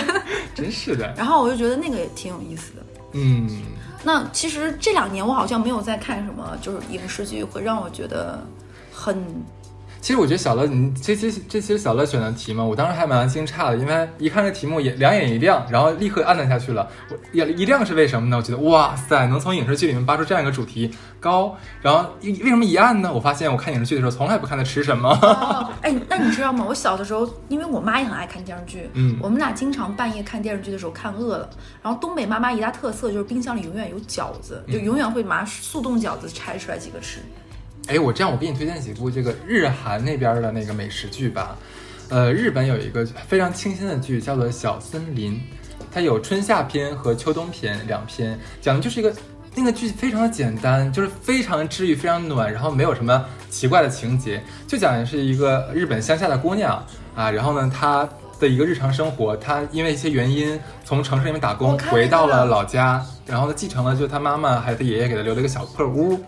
[0.55, 1.13] 真是的。
[1.17, 2.83] 然后我就觉得那个也挺有意思的。
[3.15, 3.49] 嗯，
[4.05, 8.47] 那其实这两年我好像没有在看什么，就是影视剧会让我觉得
[8.93, 9.17] 很
[10.01, 16.89] 其实我觉得小乐，你这期这期小乐选的题嘛，我当时还蛮惊诧的，因为一看这题目也两眼一亮，然后立刻按了下去了。
[17.11, 18.37] 我也一亮是为什么呢？
[18.37, 23.13] 我觉得哇塞，能从影视剧里面扒出这样一个主题高，然后一为什么一按呢？
[23.13, 25.09] 我发现我看影视剧的时候从来不看他吃什么。
[25.21, 26.65] 哦， 哎，那你知道吗？
[26.69, 31.51] 我小的时候，因为我妈也很爱看电视剧，嗯我们俩经常半夜看电视剧的时候看饿了。
[31.83, 37.21] 然后东北妈妈一大特色就是冰箱里永远有饺子，就永远会拿速冻饺子拆出来几个吃。
[37.89, 41.57] 哎，我这样我给你推荐几部这个日韩那边的那个美食剧吧。
[42.11, 45.33] 呃，日本有一个非常清新的剧叫做《小森林》，
[45.91, 49.13] 它有春夏篇和秋冬篇两篇，讲的就是一个
[49.55, 56.85] 那个剧非常的简单，就是非常治愈，非常暖，然后没有什么奇怪的情节，就讲的是一个日本乡下的姑娘
[57.15, 58.09] 啊，然后呢她。
[58.41, 66.21] 的一个日常生活，她因为一些原因从城市里面打工回到了老家，然后呢继承了就她妈妈还有她爷爷给她留了一个小破屋，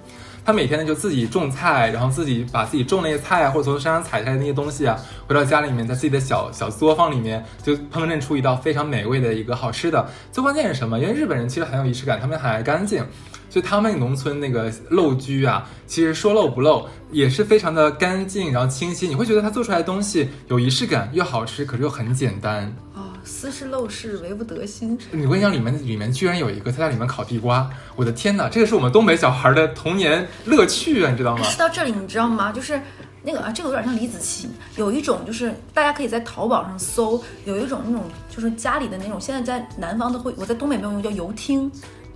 [0.44, 10.08] 他每天呢就自己种菜，然后自己把自己种那些菜啊，或者从山上采下来的那些东西啊，回到家里面，在自己的小小作坊里面就烹饪出一道非常美味的一个好吃的。
[10.32, 10.98] 最关键是什么？
[10.98, 13.04] 因为日本人其实很有仪式感，他们很爱干净，
[13.48, 19.10] 所以他们农村那个陋居啊，其实说陋不陋，也是非常的干净，然后清新。
[19.10, 22.74] 你会觉得他做出来的东西有仪式感，又好吃，可是又很简单。
[22.94, 24.98] 哦，斯是陋室，惟不得心。
[25.10, 31.42] 你跟你讲，里面里面居然有一个他在里面烤地瓜，我的天哪，这个是我们东北小孩的童年乐趣啊，你知道吗？
[31.44, 32.50] 说到这里，你知道吗？
[32.52, 32.80] 就是
[33.22, 34.46] 那个啊，这个有点像李子柒，
[34.76, 41.70] 有一种就是大家可以在淘宝上搜，有一种那种就是家里的那种，现在在南方都会，我在东北没有用，叫油汀。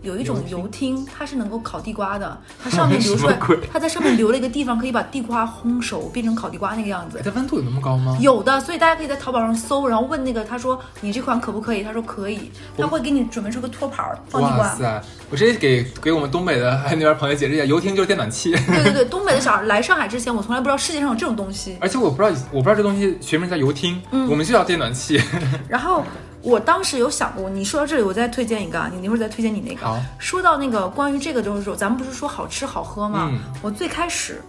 [0.05, 3.37] 有一种油汀，它是能够烤地瓜的，它上面 留出来
[3.73, 7.23] 它在上面留了一个地方，可以把地瓜烘熟，变成烤地瓜那个样子哎，。
[7.25, 8.17] 它温度有那么高吗？
[8.21, 11.83] 有的，所以大家可以在淘宝上搜，然后问那个他说你这款可不可以？
[11.83, 14.59] 他说可以，他会给你准备出个托盘儿放地瓜。
[14.59, 15.03] 哇塞！
[15.31, 21.77] 我直接给给我们东北的还有那边朋友解释一下，油汀就是电暖气，对对对， 东北的小孩来上海之前，我从来不知道世界上有这种东西。
[21.81, 25.21] 而且我不知道我不知道这东西学名叫油汀，嗯我们就叫电暖气。
[25.69, 26.05] 然后
[26.45, 29.87] 我当时有想过，你说到这里，我再推荐一个啊，你一会儿再推荐你那个。
[29.87, 33.31] 好，说到那个关于这个的时候，咱们不是说好吃好喝吗？
[33.33, 34.43] 嗯我最开始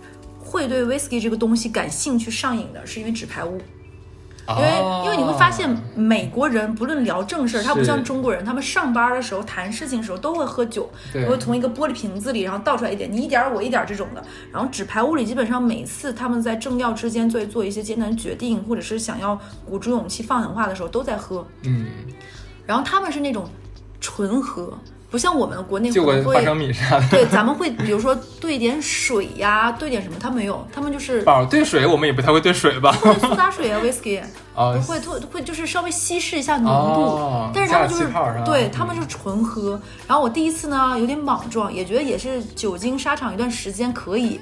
[0.43, 3.61] 会对 whisky 这个东西感兴趣上瘾的，是因为纸牌屋。
[4.47, 14.23] 因为、因为你会发现，美国人不论聊正事儿，他不像中国人，他们上班的时候谈事情的时候都会喝酒，对会从一个玻璃瓶子里，然后倒出来一点，你一点儿我一点儿这种的。
[14.51, 21.45] 然后纸牌屋里基本上每次他们在政要之间做做一些艰难决定，或者是想要鼓足勇气放狠话的时候，都在喝。
[21.63, 21.87] 嗯，
[22.67, 23.49] 然后他们是那种
[23.99, 24.77] 纯喝，
[25.16, 26.68] 不像我们国内可能就个花生会。
[26.68, 27.07] 米啥的。
[27.07, 32.91] 对，咱们会比如说兑点水呀，兑点什么，他没有，他们就是宝兑水，我们也不太会兑水吧？
[32.91, 34.20] 会苏打水啊，whisky，
[34.53, 38.09] 啊， 会会会就是稍微稀释一下浓度，哦但是他们就是
[38.43, 39.80] 对嗯他们就是纯喝。
[40.05, 44.38] 然后我第一次呢有点莽撞，也觉得也是久经沙场一段时间可以，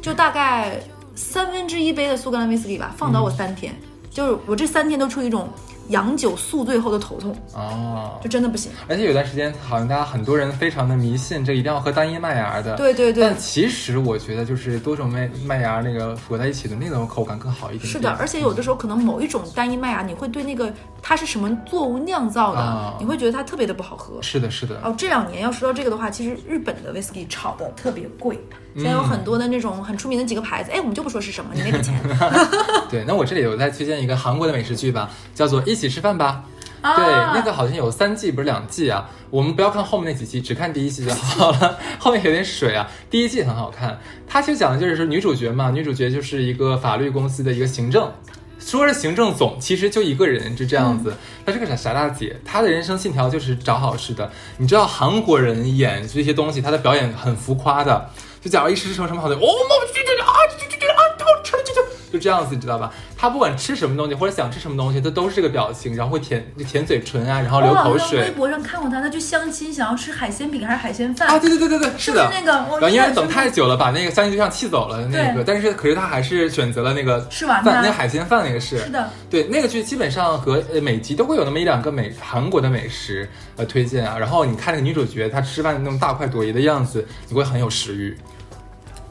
[0.00, 0.80] 就大概
[1.16, 3.74] 三分之一杯的苏格兰威士忌吧，放倒我三天，
[4.12, 5.48] 就是我这三天都处于一种
[5.88, 8.72] 洋酒宿醉后的头痛，哦，就真的不行。
[8.88, 12.76] 而且有段时间好像大家很多人非常的迷信，这一定要喝单一麦芽的。
[12.76, 17.92] 对对对但，其实我觉得就是多种麦麦芽那个合在一起的那种口感更好一点点。
[17.92, 20.72] 是的，而且有的时候可能某一种单一麦芽，你会对那个
[21.02, 24.20] 它是什么作物酿造的，啊你会觉得它特别的不好喝。
[24.22, 24.80] 是的，是的。
[24.82, 28.38] 哦，这两年要说到这个的话，其实日本的 whisky 炒的特别贵，
[28.74, 31.94] 现在有很多的那种很出名的几个牌子，哎，我们就不说是什么，你没给钱。
[32.90, 36.44] 对，那我这里有再推荐一个韩国的美食剧吧，叫做《一起吃饭吧》。
[36.86, 39.08] 啊对，那个好像有三季，不是两季啊。
[39.30, 41.78] 我们不要看后面那几季，只看第一季就好了。
[41.98, 42.86] 后面有点水啊。
[43.08, 43.98] 第一季很好看，
[44.28, 48.12] 它其实讲的就是说女主角嘛，女主角就是一个法律公司的一个行政。
[48.58, 51.14] 说是行政总，其实就一个人，就这样子。
[51.44, 54.30] 她是个傻傻大姐，她的人生信条就是找好吃的。
[54.58, 58.10] 你知道韩国人演这些东西，他的表演很浮夸的，
[58.44, 61.80] 就假如一吃什么什么好的，哦，啊，这这这啊，太好吃了，这这
[62.12, 62.92] 就这样子，你知道吧？
[63.16, 83.26] 他不管吃什么东西或者想吃什么东西，他都是这个表情，然后会舔舔嘴唇啊，然后流口我好像微博上看过他，他去相亲，想要吃海鲜饼还是海鲜饭啊，对对对对对，是的，是那个然后应该是记得等太久了，把那个相亲对象气走了那个，但是可是他还是选择了那个饭，吃完饭那个海鲜饭那个是是的，对，那个剧基本上和呃每集都会有那么一两个美韩国的美食
[83.56, 88.14] 呃推荐啊，然后你看那个女主角她吃饭那种大快朵颐的样子，你会很有食欲。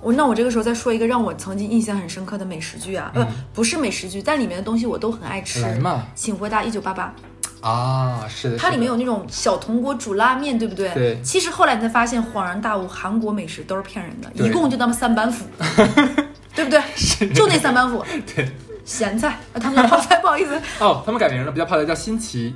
[0.03, 5.61] 我那我这个时候再说一个让我曾经印象很深刻的美食剧啊，呃，不是美食剧，但里面的东西我都很爱吃。
[5.61, 7.13] 嗯来嘛请回答一九八八，
[7.61, 10.93] 啊，是的，它里面有那种小铜锅煮拉面，对不对？
[10.93, 15.45] 对其实后来你才发现，恍然大悟，韩国美食都是骗人的，一共就那么三板斧，
[16.53, 16.81] 对不对？
[17.33, 18.03] 就那三板斧。
[18.35, 18.49] 对。
[18.85, 22.53] 咸菜，啊，他们叫泡菜， 不好意思哦，他们改名了，不叫泡菜，叫新奇。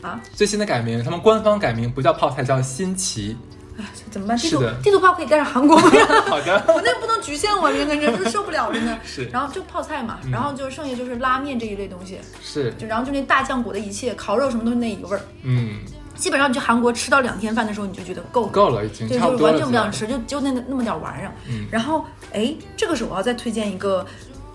[0.00, 3.36] 啊，最新的改名，他们官方改名不叫泡菜，叫新奇。
[3.78, 4.36] 哎， 怎么办？
[4.36, 5.90] 地图地图炮可以带上韩国吗？
[6.28, 8.98] 好的， 我那不能局限我，真的真是受不了，真的。
[9.04, 15.20] 是嗯然后就泡菜嘛，然后就剩下就是拉面这一类东西，是，就然后就那大酱裹的一切，烤肉什么都是那一个味儿。
[15.42, 15.78] 嗯，
[16.14, 18.48] 基本上你去韩国吃到两天饭的时候，你就觉得够了。
[18.52, 19.18] 够了，已经对。
[19.18, 21.32] 就是完全不想吃，就就那那么点玩意儿。
[21.48, 24.04] 嗯然后哎，这个时候我要再推荐一个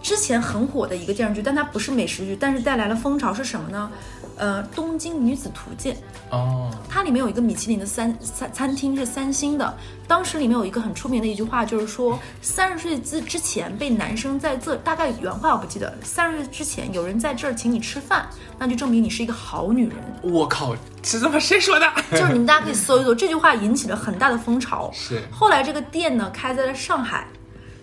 [0.02, 3.92] 之前很火的一个电视剧，但它不是美食剧，但是带来了风潮是什么呢？
[4.38, 5.96] 呃，《东京女子图鉴》，
[6.32, 9.78] 哦，它里面有一个米其林的三三餐厅是三星的，
[10.08, 18.28] 当时里面有一个很出名的一句话，就是说三十岁之之前被男生在这，大概原话我不记得，三十岁之前有人在这儿请你吃饭，
[18.58, 19.98] 那就证明你是一个好女人。
[20.24, 21.86] 我靠，这他妈谁说的？
[22.10, 24.90] 就是你们大家可以搜一搜，这句话引起了很大的风潮。
[24.92, 27.28] 是后来这个店呢开在了上海，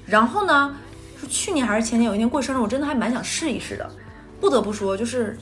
[0.07, 0.75] 然后呢，
[1.21, 3.91] 是去年还是前年有一年过生日，我真的还蛮想试一试的。
[4.41, 5.37] 不得不说，就是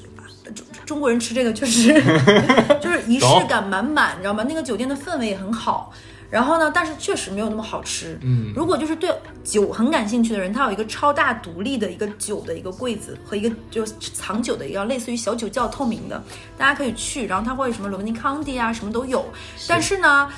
[0.45, 1.93] 呃中中国人吃这个确实
[2.81, 4.45] 就是仪式感满满，你知道吗？
[4.49, 5.93] 那个酒店的氛围也很好。
[6.29, 8.18] 然后呢，但是确实没有那么好吃。
[8.22, 9.09] 嗯如果就是对
[9.45, 16.20] 酒很感兴趣的人，他有一个超大独立的一个酒的一个柜子和一个就是藏酒的一个类似于小酒窖透明的，
[16.59, 17.27] 大家可以去。
[17.27, 19.24] 然后它会什么罗尼康帝啊，什么都有。
[19.68, 20.29] 但是呢，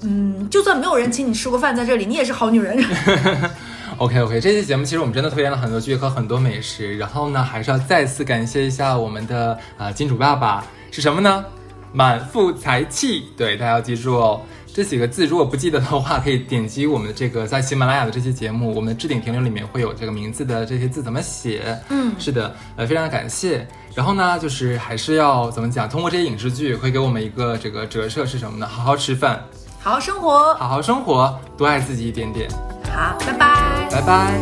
[0.00, 2.82] 嗯，就算没有人请你吃过饭在这里，你也是好女人。
[3.98, 11.44] OK OK，这期节目其实我们真的推荐了很多剧和很多美食，然后呢，还是要再次感谢一下我们的啊、呃金主爸爸是什么呢？
[11.92, 14.40] 满腹才气，对大家要记住哦。
[14.74, 21.78] 这几个字如果不记得的话，可以点击我们的这个在喜马拉雅的这期节目，我们的置顶评论里面会有这个名字的这些字怎么写。
[21.90, 23.64] 嗯是的，呃，非常感谢。
[23.94, 25.88] 然后呢，就是还是要怎么讲？
[25.88, 28.66] 通过这些影视剧会给我们一个这个折射是什么呢？
[28.66, 29.40] 好好吃饭，
[29.84, 32.48] 好好生活，好好生活，多爱自己一点点。
[32.90, 33.86] 好，拜拜。
[33.90, 34.32] 拜拜。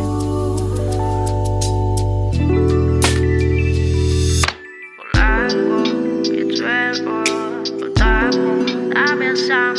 [4.97, 5.83] 我来过，
[6.23, 6.65] 也醉
[7.03, 7.21] 过，
[7.77, 8.63] 不在乎，
[8.93, 9.75] 大面上